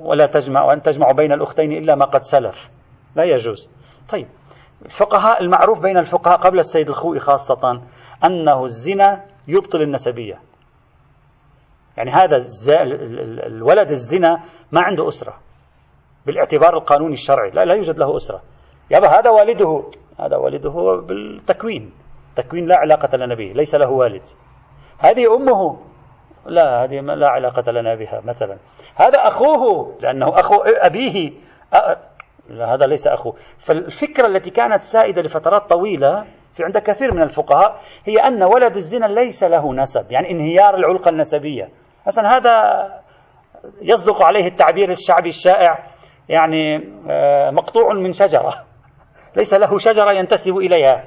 [0.00, 2.70] ولا تجمع وأن تجمع بين الأختين إلا ما قد سلف
[3.16, 3.70] لا يجوز.
[4.08, 4.26] طيب
[4.84, 7.82] الفقهاء المعروف بين الفقهاء قبل السيد الخوئي خاصة
[8.24, 10.40] أنه الزنا يبطل النسبية.
[11.96, 12.36] يعني هذا
[13.46, 14.42] الولد الزنا
[14.72, 15.34] ما عنده أسرة
[16.26, 18.42] بالاعتبار القانوني الشرعي لا لا يوجد له أسرة.
[18.90, 19.82] يابا هذا والده.
[20.20, 21.92] هذا والده بالتكوين.
[22.36, 24.22] تكوين لا علاقة لنا به ليس له والد.
[24.98, 25.78] هذه أمه.
[26.46, 28.56] لا هذه لا علاقة لنا بها مثلا.
[28.96, 31.32] هذا أخوه لأنه أخو أبيه.
[32.48, 33.34] لا هذا ليس أخوه.
[33.58, 36.24] فالفكرة التي كانت سائدة لفترات طويلة
[36.54, 41.08] في عند كثير من الفقهاء هي أن ولد الزنا ليس له نسب يعني انهيار العلقة
[41.08, 41.68] النسبية.
[42.06, 42.54] مثلا هذا
[43.82, 45.86] يصدق عليه التعبير الشعبي الشائع
[46.28, 46.76] يعني
[47.10, 48.67] آه، مقطوع من شجرة.
[49.38, 51.04] ليس له شجرة ينتسب إليها.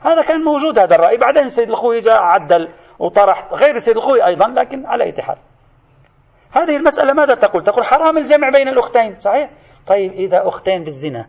[0.00, 1.16] هذا كان موجود هذا الرأي.
[1.16, 5.36] بعدين السيد الخوي جاء عدل وطرح غير السيد الخوي أيضا لكن على أي حال.
[6.52, 9.50] هذه المسألة ماذا تقول؟ تقول حرام الجمع بين الأختين صحيح؟
[9.86, 11.26] طيب إذا أختين بالزنا.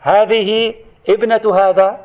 [0.00, 0.74] هذه
[1.08, 2.04] ابنة هذا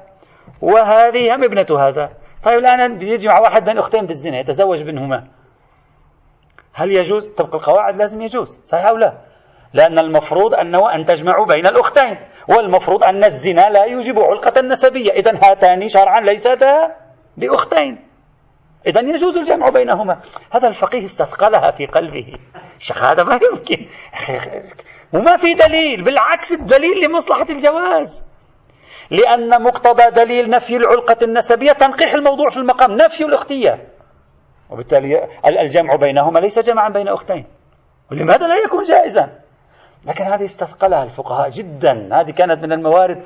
[0.61, 2.09] وهذه هم ابنة هذا.
[2.43, 5.27] طيب الآن يجمع واحد بين أختين بالزنا يتزوج بينهما.
[6.73, 9.26] هل يجوز؟ طبق القواعد لازم يجوز صحيح أو لا؟
[9.73, 12.17] لأن المفروض أنه أن تجمعوا بين الأختين
[12.49, 15.11] والمفروض أن الزنا لا يوجب علقة النسبية.
[15.11, 16.95] إذا هاتان شرعا ليستا
[17.37, 18.07] بأختين.
[18.87, 20.21] إذا يجوز الجمع بينهما.
[20.51, 22.33] هذا الفقيه استثقلها في قلبه.
[23.01, 23.87] هذا ما يمكن.
[25.13, 28.23] وما في دليل بالعكس الدليل لمصلحة الجواز.
[29.11, 33.87] لأن مقتضى دليل نفي العلقة النسبية تنقيح الموضوع في المقام نفي الأختية
[34.69, 35.27] وبالتالي
[35.61, 37.45] الجمع بينهما ليس جمعا بين أختين.
[38.11, 39.46] ولماذا لا يكون جائزا؟
[40.07, 42.09] لكن هذه استثقلها الفقهاء جدا.
[42.21, 43.23] هذه كانت من الموارد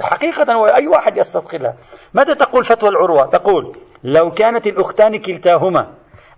[0.00, 1.74] حقيقة أي واحد يستثقلها.
[2.14, 5.94] ماذا تقول فتوى العروة؟ تقول لو كانت الأختان كلتاهما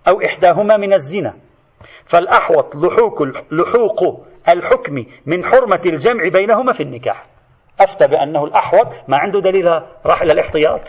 [0.07, 1.33] أو إحداهما من الزنا
[2.05, 7.25] فالأحوط لحوق لحوق الحكم من حرمة الجمع بينهما في النكاح.
[7.79, 9.67] أفتى بأنه الأحوط ما عنده دليل
[10.05, 10.81] راح إلى الاحتياط؟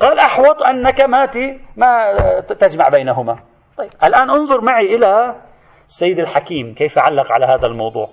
[0.00, 1.28] قال أحوط أنك ما
[1.76, 3.38] ما تجمع بينهما.
[3.76, 5.34] طيب الآن انظر معي إلى
[5.88, 8.10] سيد الحكيم كيف علق على هذا الموضوع؟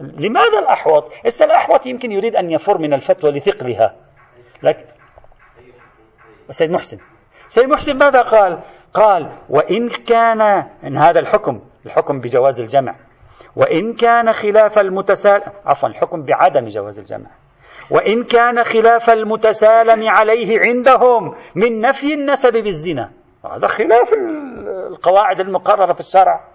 [0.00, 3.94] لماذا الأحوط؟ هسه الأحوط يمكن يريد أن يفر من الفتوى لثقلها.
[4.62, 4.84] لكن
[6.48, 6.98] السيد محسن.
[7.48, 8.60] سيد محسن ماذا قال؟
[8.94, 10.40] قال وإن كان
[10.84, 12.94] إن هذا الحكم الحكم بجواز الجمع.
[13.56, 17.30] وإن كان خلاف المتسال عفوا الحكم بعدم جواز الجمع.
[17.90, 23.10] وإن كان خلاف المتسالم عليه عندهم من نفي النسب بالزنا.
[23.44, 24.12] هذا خلاف
[24.90, 26.49] القواعد المقررة في الشرع.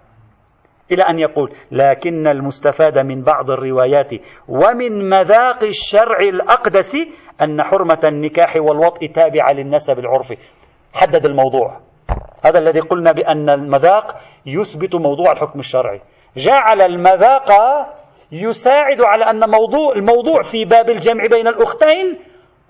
[0.92, 4.12] إلى أن يقول لكن المستفاد من بعض الروايات
[4.48, 6.96] ومن مذاق الشرع الأقدس
[7.42, 10.36] أن حرمة النكاح والوطء تابعة للنسب العرفي.
[10.94, 11.80] حدد الموضوع.
[12.44, 14.16] هذا الذي قلنا بأن المذاق
[14.46, 16.00] يثبت موضوع الحكم الشرعي.
[16.36, 17.48] جعل المذاق
[18.32, 22.18] يساعد على أن موضوع الموضوع في باب الجمع بين الأختين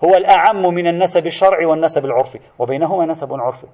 [0.04, 3.66] هو الأعم من النسب الشرعي والنسب العرفي وبينهما نسب عرفي.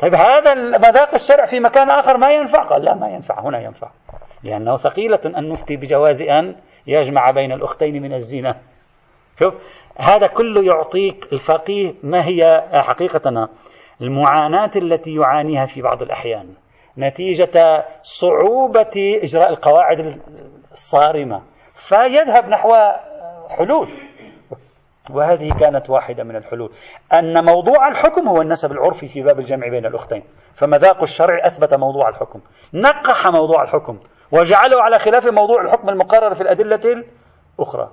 [0.00, 3.90] طيب هذا مذاق الشرع في مكان آخر ما ينفع؟ قال لا ما ينفع هنا ينفع.
[4.42, 8.56] لأنه ثقيلة أن نفتي بجواز أن يجمع بين الأختين من الزنا.
[9.38, 9.54] شوف
[9.98, 13.48] هذا كله يعطيك الفقيه ما هي حقيقة؟
[14.00, 16.54] المعاناة التي يعانيها في بعض الأحيان.
[16.98, 20.20] نتيجة صعوبة إجراء القواعد
[20.72, 21.42] الصارمة.
[21.88, 22.74] فيذهب نحو
[23.48, 23.88] حلول.
[25.14, 26.72] وهذه كانت واحدة من الحلول.
[27.12, 30.22] أن موضوع الحكم هو النسب العرفي في باب الجمع بين الأختين.
[30.54, 32.40] فمذاق الشرع أثبت موضوع الحكم.
[32.74, 33.98] نقح موضوع الحكم.
[34.32, 37.04] وجعله على خلاف موضوع الحكم المقرر في الأدلة
[37.58, 37.90] الأخرى.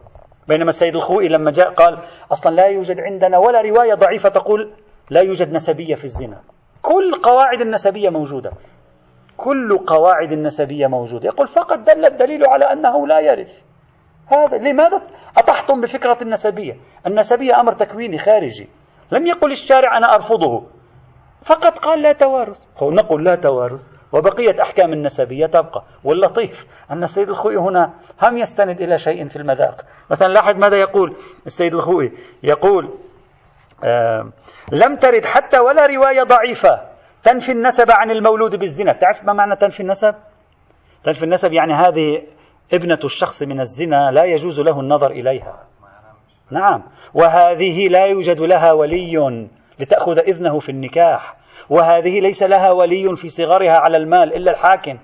[0.48, 1.98] بينما السيد الخوئي لما جاء قال
[2.32, 4.74] أصلا لا يوجد عندنا ولا رواية ضعيفة تقول
[5.10, 6.42] لا يوجد نسبية في الزنا.
[6.82, 8.52] كل قواعد النسبية موجودة.
[9.38, 11.26] كل قواعد النسبية موجودة.
[11.26, 13.67] يقول فقط دل الدليل على أنه لا يرث.
[14.28, 15.02] هذا لماذا؟
[15.38, 16.78] أطحتم بفكرة النسبية.
[17.08, 18.70] النسبية أمر تكويني خارجي.
[19.12, 20.64] لم يقل الشارع أنا أرفضه.
[21.46, 22.64] فقط قال لا توارث.
[22.82, 23.82] نقول لا توارث.
[24.12, 25.84] وبقية أحكام النسبية تبقى.
[26.04, 26.68] واللطيف.
[26.92, 29.86] أن السيد الخوئي هنا هم يستند إلى شيء في المذاق.
[30.12, 31.16] مثلا لاحظ ماذا يقول
[31.46, 32.12] السيد الخوئي.
[32.44, 32.98] يقول
[33.84, 34.32] آه
[34.72, 36.82] لم ترد حتى ولا رواية ضعيفة
[37.24, 38.94] تنفي النسب عن المولود بالزنا.
[38.94, 40.16] تعرف ما معنى تنفي النسب؟
[41.04, 42.24] تنفي النسب يعني هذه
[42.74, 45.64] ابنة الشخص من الزنا لا يجوز له النظر إليها.
[46.52, 46.84] نعم.
[47.14, 49.48] وهذه لا يوجد لها ولي
[49.80, 51.36] لتأخذ إذنه في النكاح.
[51.70, 54.98] وهذه ليس لها ولي في صغرها على المال إلا الحاكم.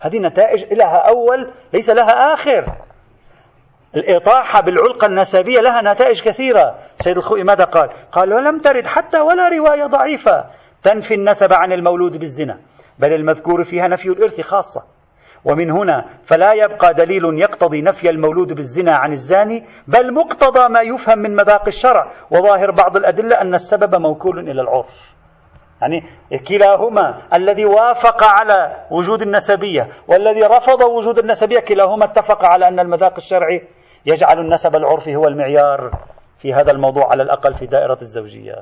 [0.00, 2.64] هذه نتائج لها أول ليس لها آخر.
[3.96, 6.74] الإطاحة بالعلقة النسبية لها نتائج كثيرة.
[6.96, 10.44] سيد الخوئي ماذا قال؟ قال ولم ترد حتى ولا رواية ضعيفة
[10.82, 12.58] تنفي النسب عن المولود بالزنا.
[12.98, 14.95] بل المذكور فيها نفي الإرث خاصة.
[15.46, 21.18] ومن هنا فلا يبقى دليل يقتضي نفي المولود بالزنا عن الزاني بل مقتضى ما يفهم
[21.18, 22.12] من مذاق الشرع.
[22.30, 25.16] وظاهر بعض الأدلة أن السبب موكول إلى العرف.
[25.80, 26.02] يعني
[26.48, 33.14] كلاهما الذي وافق على وجود النسبية والذي رفض وجود النسبية كلاهما اتفق على أن المذاق
[33.16, 33.68] الشرعي
[34.06, 35.90] يجعل النسب العرفي هو المعيار
[36.38, 38.54] في هذا الموضوع على الأقل في دائرة الزوجية.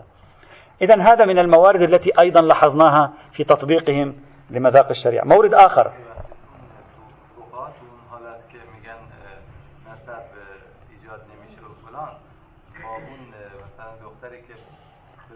[0.82, 4.14] إذا هذا من الموارد التي أيضا لاحظناها في تطبيقهم
[4.50, 5.24] لمذاق الشريعة.
[5.24, 5.92] مورد آخر.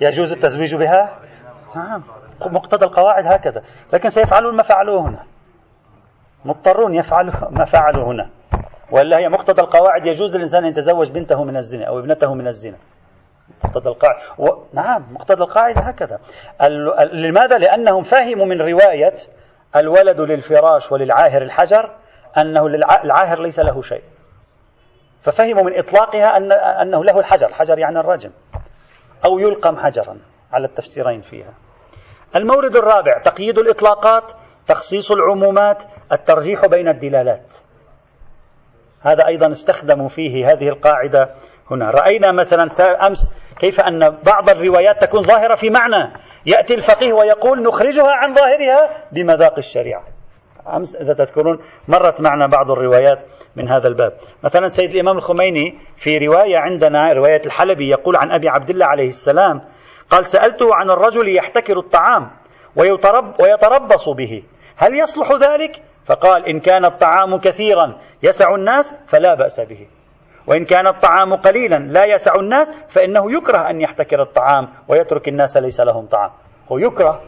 [0.01, 1.19] يجوز التزويج بها؟
[1.77, 2.03] نعم.
[2.41, 3.63] مقتضى القواعد هكذا.
[3.93, 5.25] لكن سيفعلون ما فعلوه هنا.
[6.45, 8.31] مضطرون يفعلوا ما فعلوا هنا.
[8.91, 12.77] ولا هي مقتضى القواعد يجوز للإنسان أن يتزوج بنته من الزنا أو ابنته من الزنا.
[13.65, 14.63] مقتضى القاعدة و...
[14.73, 16.19] نعم مقتضى القاعدة هكذا.
[16.63, 17.23] ال...
[17.23, 19.15] لماذا؟ لأنهم فهموا من رواية
[19.77, 21.91] الولد للفراش وللعاهر الحجر
[22.37, 23.03] أنه للع...
[23.05, 24.03] العاهر ليس له شيء.
[25.23, 26.53] ففهموا من إطلاقها أن...
[26.53, 27.47] أنه له الحجر.
[27.47, 28.31] الحجر يعني الرجم.
[29.25, 30.19] أو يلقم حجرا
[30.53, 31.55] على التفسيرين فيها.
[32.37, 34.33] المورد الرابع تقييد الإطلاقات
[34.67, 37.55] تخصيص العمومات الترجيح بين الدلالات.
[39.03, 41.35] هذا أيضا استخدموا فيه هذه القاعدة
[41.71, 41.91] هنا.
[41.91, 42.69] رأينا مثلا
[43.07, 46.13] أمس كيف أن بعض الروايات تكون ظاهرة في معنى.
[46.47, 50.18] يأتي الفقيه ويقول نخرجها عن ظاهرها بمذاق الشريعة.
[50.67, 53.19] أمس إذا تذكرون مرت معنا بعض الروايات
[53.57, 54.13] من هذا الباب.
[54.45, 59.09] مثلا سيد الإمام الخميني في رواية عندنا رواية الحلبي يقول عن أبي عبد الله عليه
[59.09, 59.63] السلام
[60.11, 62.31] قال سألته عن الرجل يحتكر الطعام
[62.77, 64.43] ويترب ويتربص به
[64.77, 69.87] هل يصلح ذلك؟ فقال إن كان الطعام كثيرا يسع الناس فلا بأس به
[70.47, 75.81] وإن كان الطعام قليلا لا يسع الناس فإنه يكره أن يحتكر الطعام ويترك الناس ليس
[75.81, 76.31] لهم طعام.
[76.73, 77.23] هو يكره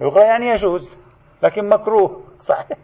[0.00, 0.98] يكره يعني يجوز.
[1.42, 2.22] لكن مكروه.
[2.48, 2.78] صحيح.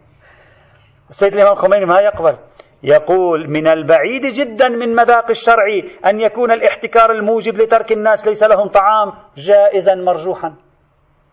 [1.09, 2.37] السيد الإمام الخميني ما يقبل.
[2.83, 5.65] يقول من البعيد جدا من مذاق الشرع
[6.05, 10.55] أن يكون الاحتكار الموجب لترك الناس ليس لهم طعام جائزا مرجوحا.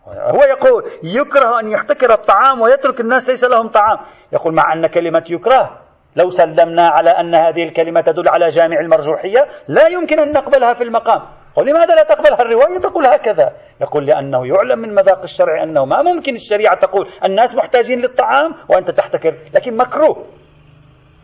[0.06, 3.98] هو يقول يكره أن يحتكر الطعام ويترك الناس ليس لهم طعام.
[4.32, 5.83] يقول مع أن كلمة يكره
[6.16, 10.84] لو سلمنا على أن هذه الكلمة تدل على جامع المرجوحية لا يمكن أن نقبلها في
[10.84, 11.22] المقام.
[11.56, 13.52] ولماذا لا تقبلها الرواية؟ تقول هكذا.
[13.80, 18.90] يقول لأنه يعلم من مذاق الشرع أنه ما ممكن الشريعة تقول الناس محتاجين للطعام وأنت
[18.90, 20.26] تحتكر لكن مكروه.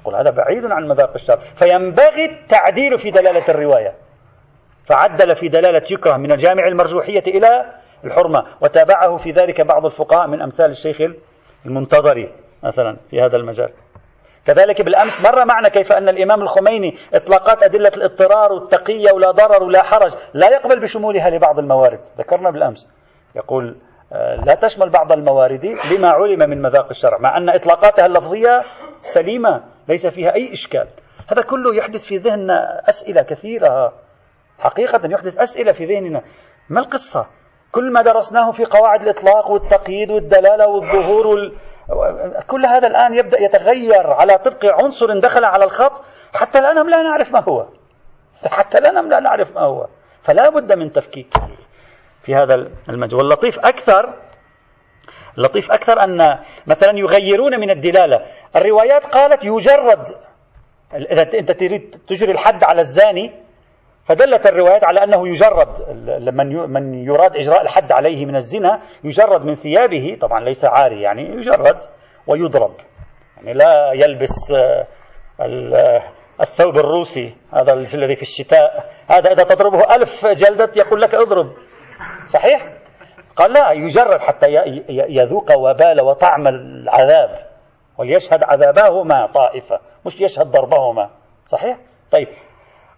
[0.01, 1.39] يقول هذا بعيد عن مذاق الشرع.
[1.57, 3.95] فينبغي التعديل في دلالة الرواية.
[4.87, 7.75] فعدل في دلالة يكره من الجامع المرجوحية إلى
[8.05, 8.45] الحرمة.
[8.61, 10.97] وتابعه في ذلك بعض الفقهاء من أمثال الشيخ
[11.67, 12.33] المنتظري
[12.63, 13.71] مثلا في هذا المجال.
[14.47, 19.83] كذلك بالأمس مر معنا كيف أن الإمام الخميني إطلاقات أدلة الاضطرار والتقية ولا ضرر ولا
[19.83, 22.01] حرج لا يقبل بشمولها لبعض الموارد.
[22.19, 22.89] ذكرنا بالأمس.
[23.37, 23.77] يقول
[24.13, 28.63] آه، لا تشمل بعض الموارد لما علم من مذاق الشرع مع أن إطلاقاتها اللفظية
[29.01, 30.89] سليمة ليس فيها أي إشكال.
[31.33, 33.93] هذا كله يحدث في ذهننا أسئلة كثيرة.
[34.59, 36.23] حقيقة يحدث أسئلة في ذهننا.
[36.69, 37.27] ما القصة؟
[37.73, 41.53] كل ما درسناه في قواعد الإطلاق والتقييد والدلالة والظهور وال...
[42.47, 46.05] كل هذا الآن يبدأ يتغير على طبق عنصر دخل على الخط.
[46.35, 47.67] حتى الآن هم لا نعرف ما هو.
[48.47, 49.87] حتى الآن هم لا نعرف ما هو.
[50.23, 51.49] فلا بد من تفكيكه
[52.23, 52.55] في هذا
[52.89, 53.19] المجال.
[53.19, 54.15] واللطيف أكثر
[55.39, 58.27] اللطيف أكثر أن مثلا يغيرون من الدلالة.
[58.57, 60.07] الروايات قالت يجرد.
[60.95, 63.33] إذا أنت تريد تجري الحد على الزاني
[64.05, 65.69] فدلت الروايات على أنه يجرد
[66.35, 71.23] من من يراد إجراء الحد عليه من الزنا يجرد من ثيابه طبعا ليس عاري يعني
[71.23, 71.77] يجرد
[72.27, 72.75] ويضرب
[73.37, 74.87] يعني لا يلبس آه،
[75.41, 76.03] آه،
[76.41, 81.53] الثوب الروسي هذا الذي في الشتاء هذا إذا تضربه ألف جلدة يقول لك اضرب
[82.27, 82.67] صحيح؟
[83.37, 84.47] قال لا يجرد حتى
[84.89, 87.39] يذوق وبال وطعم العذاب
[87.99, 91.11] وليشهد عذابهما طائفة مش يشهد ضربهما
[91.47, 91.79] صحيح؟
[92.11, 92.29] طيب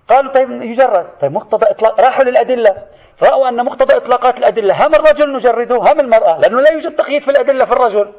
[0.09, 1.07] قالوا طيب يجرد.
[1.21, 2.75] طيب مقتضى إطلاق راحوا للأدلة.
[3.23, 4.87] رأوا أن مقتضى إطلاقات الأدلة.
[4.87, 6.39] هم الرجل نجرده هم المرأة.
[6.39, 8.13] لأنه لا يوجد تقييد في الأدلة في الرجل.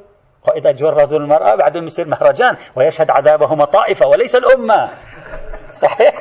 [0.47, 4.89] وإذا جردوا المرأة بعدهم يصير مهرجان ويشهد عذابهما طائفة وليس الأمة.
[5.71, 6.15] صحيح؟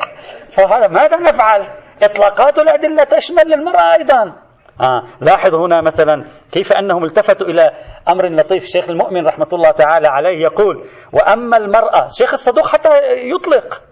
[0.49, 1.69] فهذا ماذا نفعل؟
[2.03, 4.33] إطلاقات الأدلة تشمل المرأة أيضا.
[4.81, 5.03] آه.
[5.21, 7.71] لاحظ هنا مثلا كيف أنهم التفتوا إلى
[8.09, 13.83] أمر لطيف الشيخ المؤمن رحمة الله تعالى عليه يقول وأما المرأة الشيخ الصدوق حتى يطلق.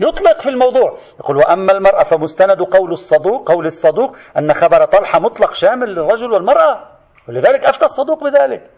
[0.00, 0.98] يطلق في الموضوع.
[1.20, 6.88] يقول وأما المرأة فمستند قول الصدوق قول الصدوق أن خبر طلحة مطلق شامل للرجل والمرأة
[7.28, 8.70] ولذلك أفتى الصدوق بذلك.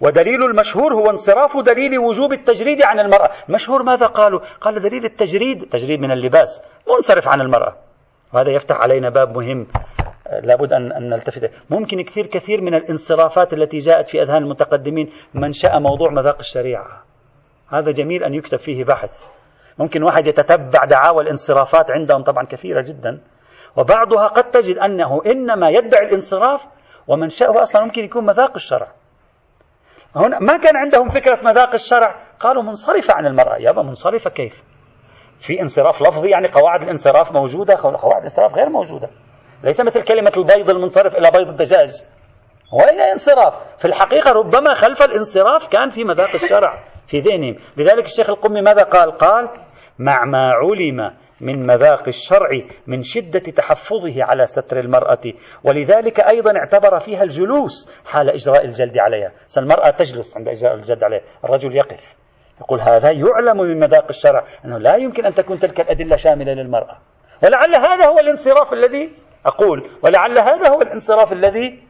[0.00, 3.30] ودليل المشهور هو انصراف دليل وجوب التجريد عن المرأة.
[3.48, 7.76] المشهور ماذا قالوا؟ قال دليل التجريد تجريد من اللباس منصرف عن المرأة.
[8.34, 9.66] وهذا يفتح علينا باب مهم
[10.42, 16.10] لابد أن, نلتفت ممكن كثير كثير من الانصرافات التي جاءت في أذهان المتقدمين منشأ موضوع
[16.10, 17.04] مذاق الشريعة.
[17.68, 19.35] هذا جميل أن يكتب فيه بحث.
[19.78, 23.20] ممكن واحد يتتبع دعاوى الانصرافات عندهم طبعا كثيرة جدا.
[23.76, 26.66] وبعضها قد تجد أنه إنما يدعي الانصراف
[27.08, 28.88] ومنشأه أصلا ممكن يكون مذاق الشرع.
[30.16, 33.56] هنا ما كان عندهم فكرة مذاق الشرع قالوا منصرفة عن المرأة.
[33.56, 34.62] يابا منصرفة كيف؟
[35.38, 39.10] في انصراف لفظي يعني قواعد الانصراف موجودة قواعد الانصراف غير موجودة.
[39.64, 42.02] ليس مثل كلمة البيض المنصرف إلى بيض الدجاج.
[42.72, 43.54] وين انصراف.
[43.78, 46.84] في الحقيقة ربما خلف الانصراف كان في مذاق الشرع.
[47.06, 47.56] في ذهنهم.
[47.76, 49.48] لذلك الشيخ القمي ماذا قال؟ قال
[49.98, 52.48] مع ما علم من مذاق الشرع
[52.86, 55.22] من شدة تحفظه على ستر المرأة
[55.64, 59.32] ولذلك أيضا اعتبر فيها الجلوس حال إجراء الجلد عليها.
[59.58, 61.22] المرأة تجلس عند إجراء الجلد عليها.
[61.44, 62.16] الرجل يقف
[62.60, 66.98] يقول هذا يعلم من مذاق الشرع أنه لا يمكن أن تكون تلك الأدلة شاملة للمرأة.
[67.42, 69.12] ولعل هذا هو الانصراف الذي
[69.46, 71.82] أقول ولعل هذا هو الانصراف الذي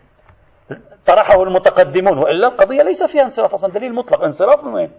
[1.06, 4.22] طرحه المتقدمون وإلا القضية ليس فيها انصراف أصلا دليل مطلق.
[4.22, 4.90] انصراف من وين؟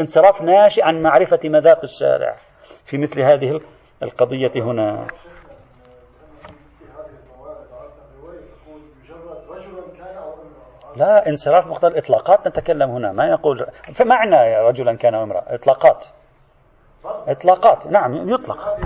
[0.00, 2.36] انصراف ناشئ عن معرفة مذاق الشارع.
[2.86, 3.60] في مثل هذه
[4.02, 5.06] القضية هنا.
[10.96, 13.12] لا انصراف مقتضى اطلاقات نتكلم هنا.
[13.12, 16.06] ما يقول فمعنى رجلا كان امرأة اطلاقات.
[17.04, 17.86] اطلاقات.
[17.86, 18.78] نعم يطلق.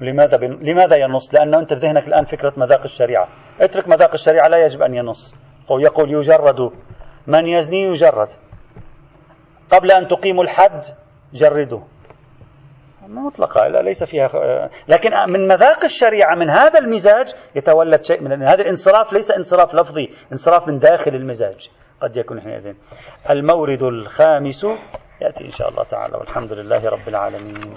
[0.00, 0.58] لماذا بن...
[0.62, 3.28] لماذا ينص؟ لأنه أنت في ذهنك الآن فكرة مذاق الشريعة.
[3.60, 5.36] اترك مذاق الشريعة لا يجب أن ينص.
[5.70, 6.72] يقول يجرد
[7.26, 8.28] من يزني يجرد.
[9.70, 10.80] قبل أن تقيموا الحد
[11.34, 11.80] جردوا.
[13.08, 14.28] مطلقة لا ليس فيها
[14.88, 20.08] لكن من مذاق الشريعة من هذا المزاج يتولد شيء من هذا الانصراف ليس انصراف لفظي
[20.32, 21.70] انصراف من داخل المزاج.
[22.02, 22.74] قد يكون حينئذ.
[23.30, 24.64] المورد الخامس
[25.20, 27.74] يأتي إن شاء الله تعالى والحمد لله رب العالمين.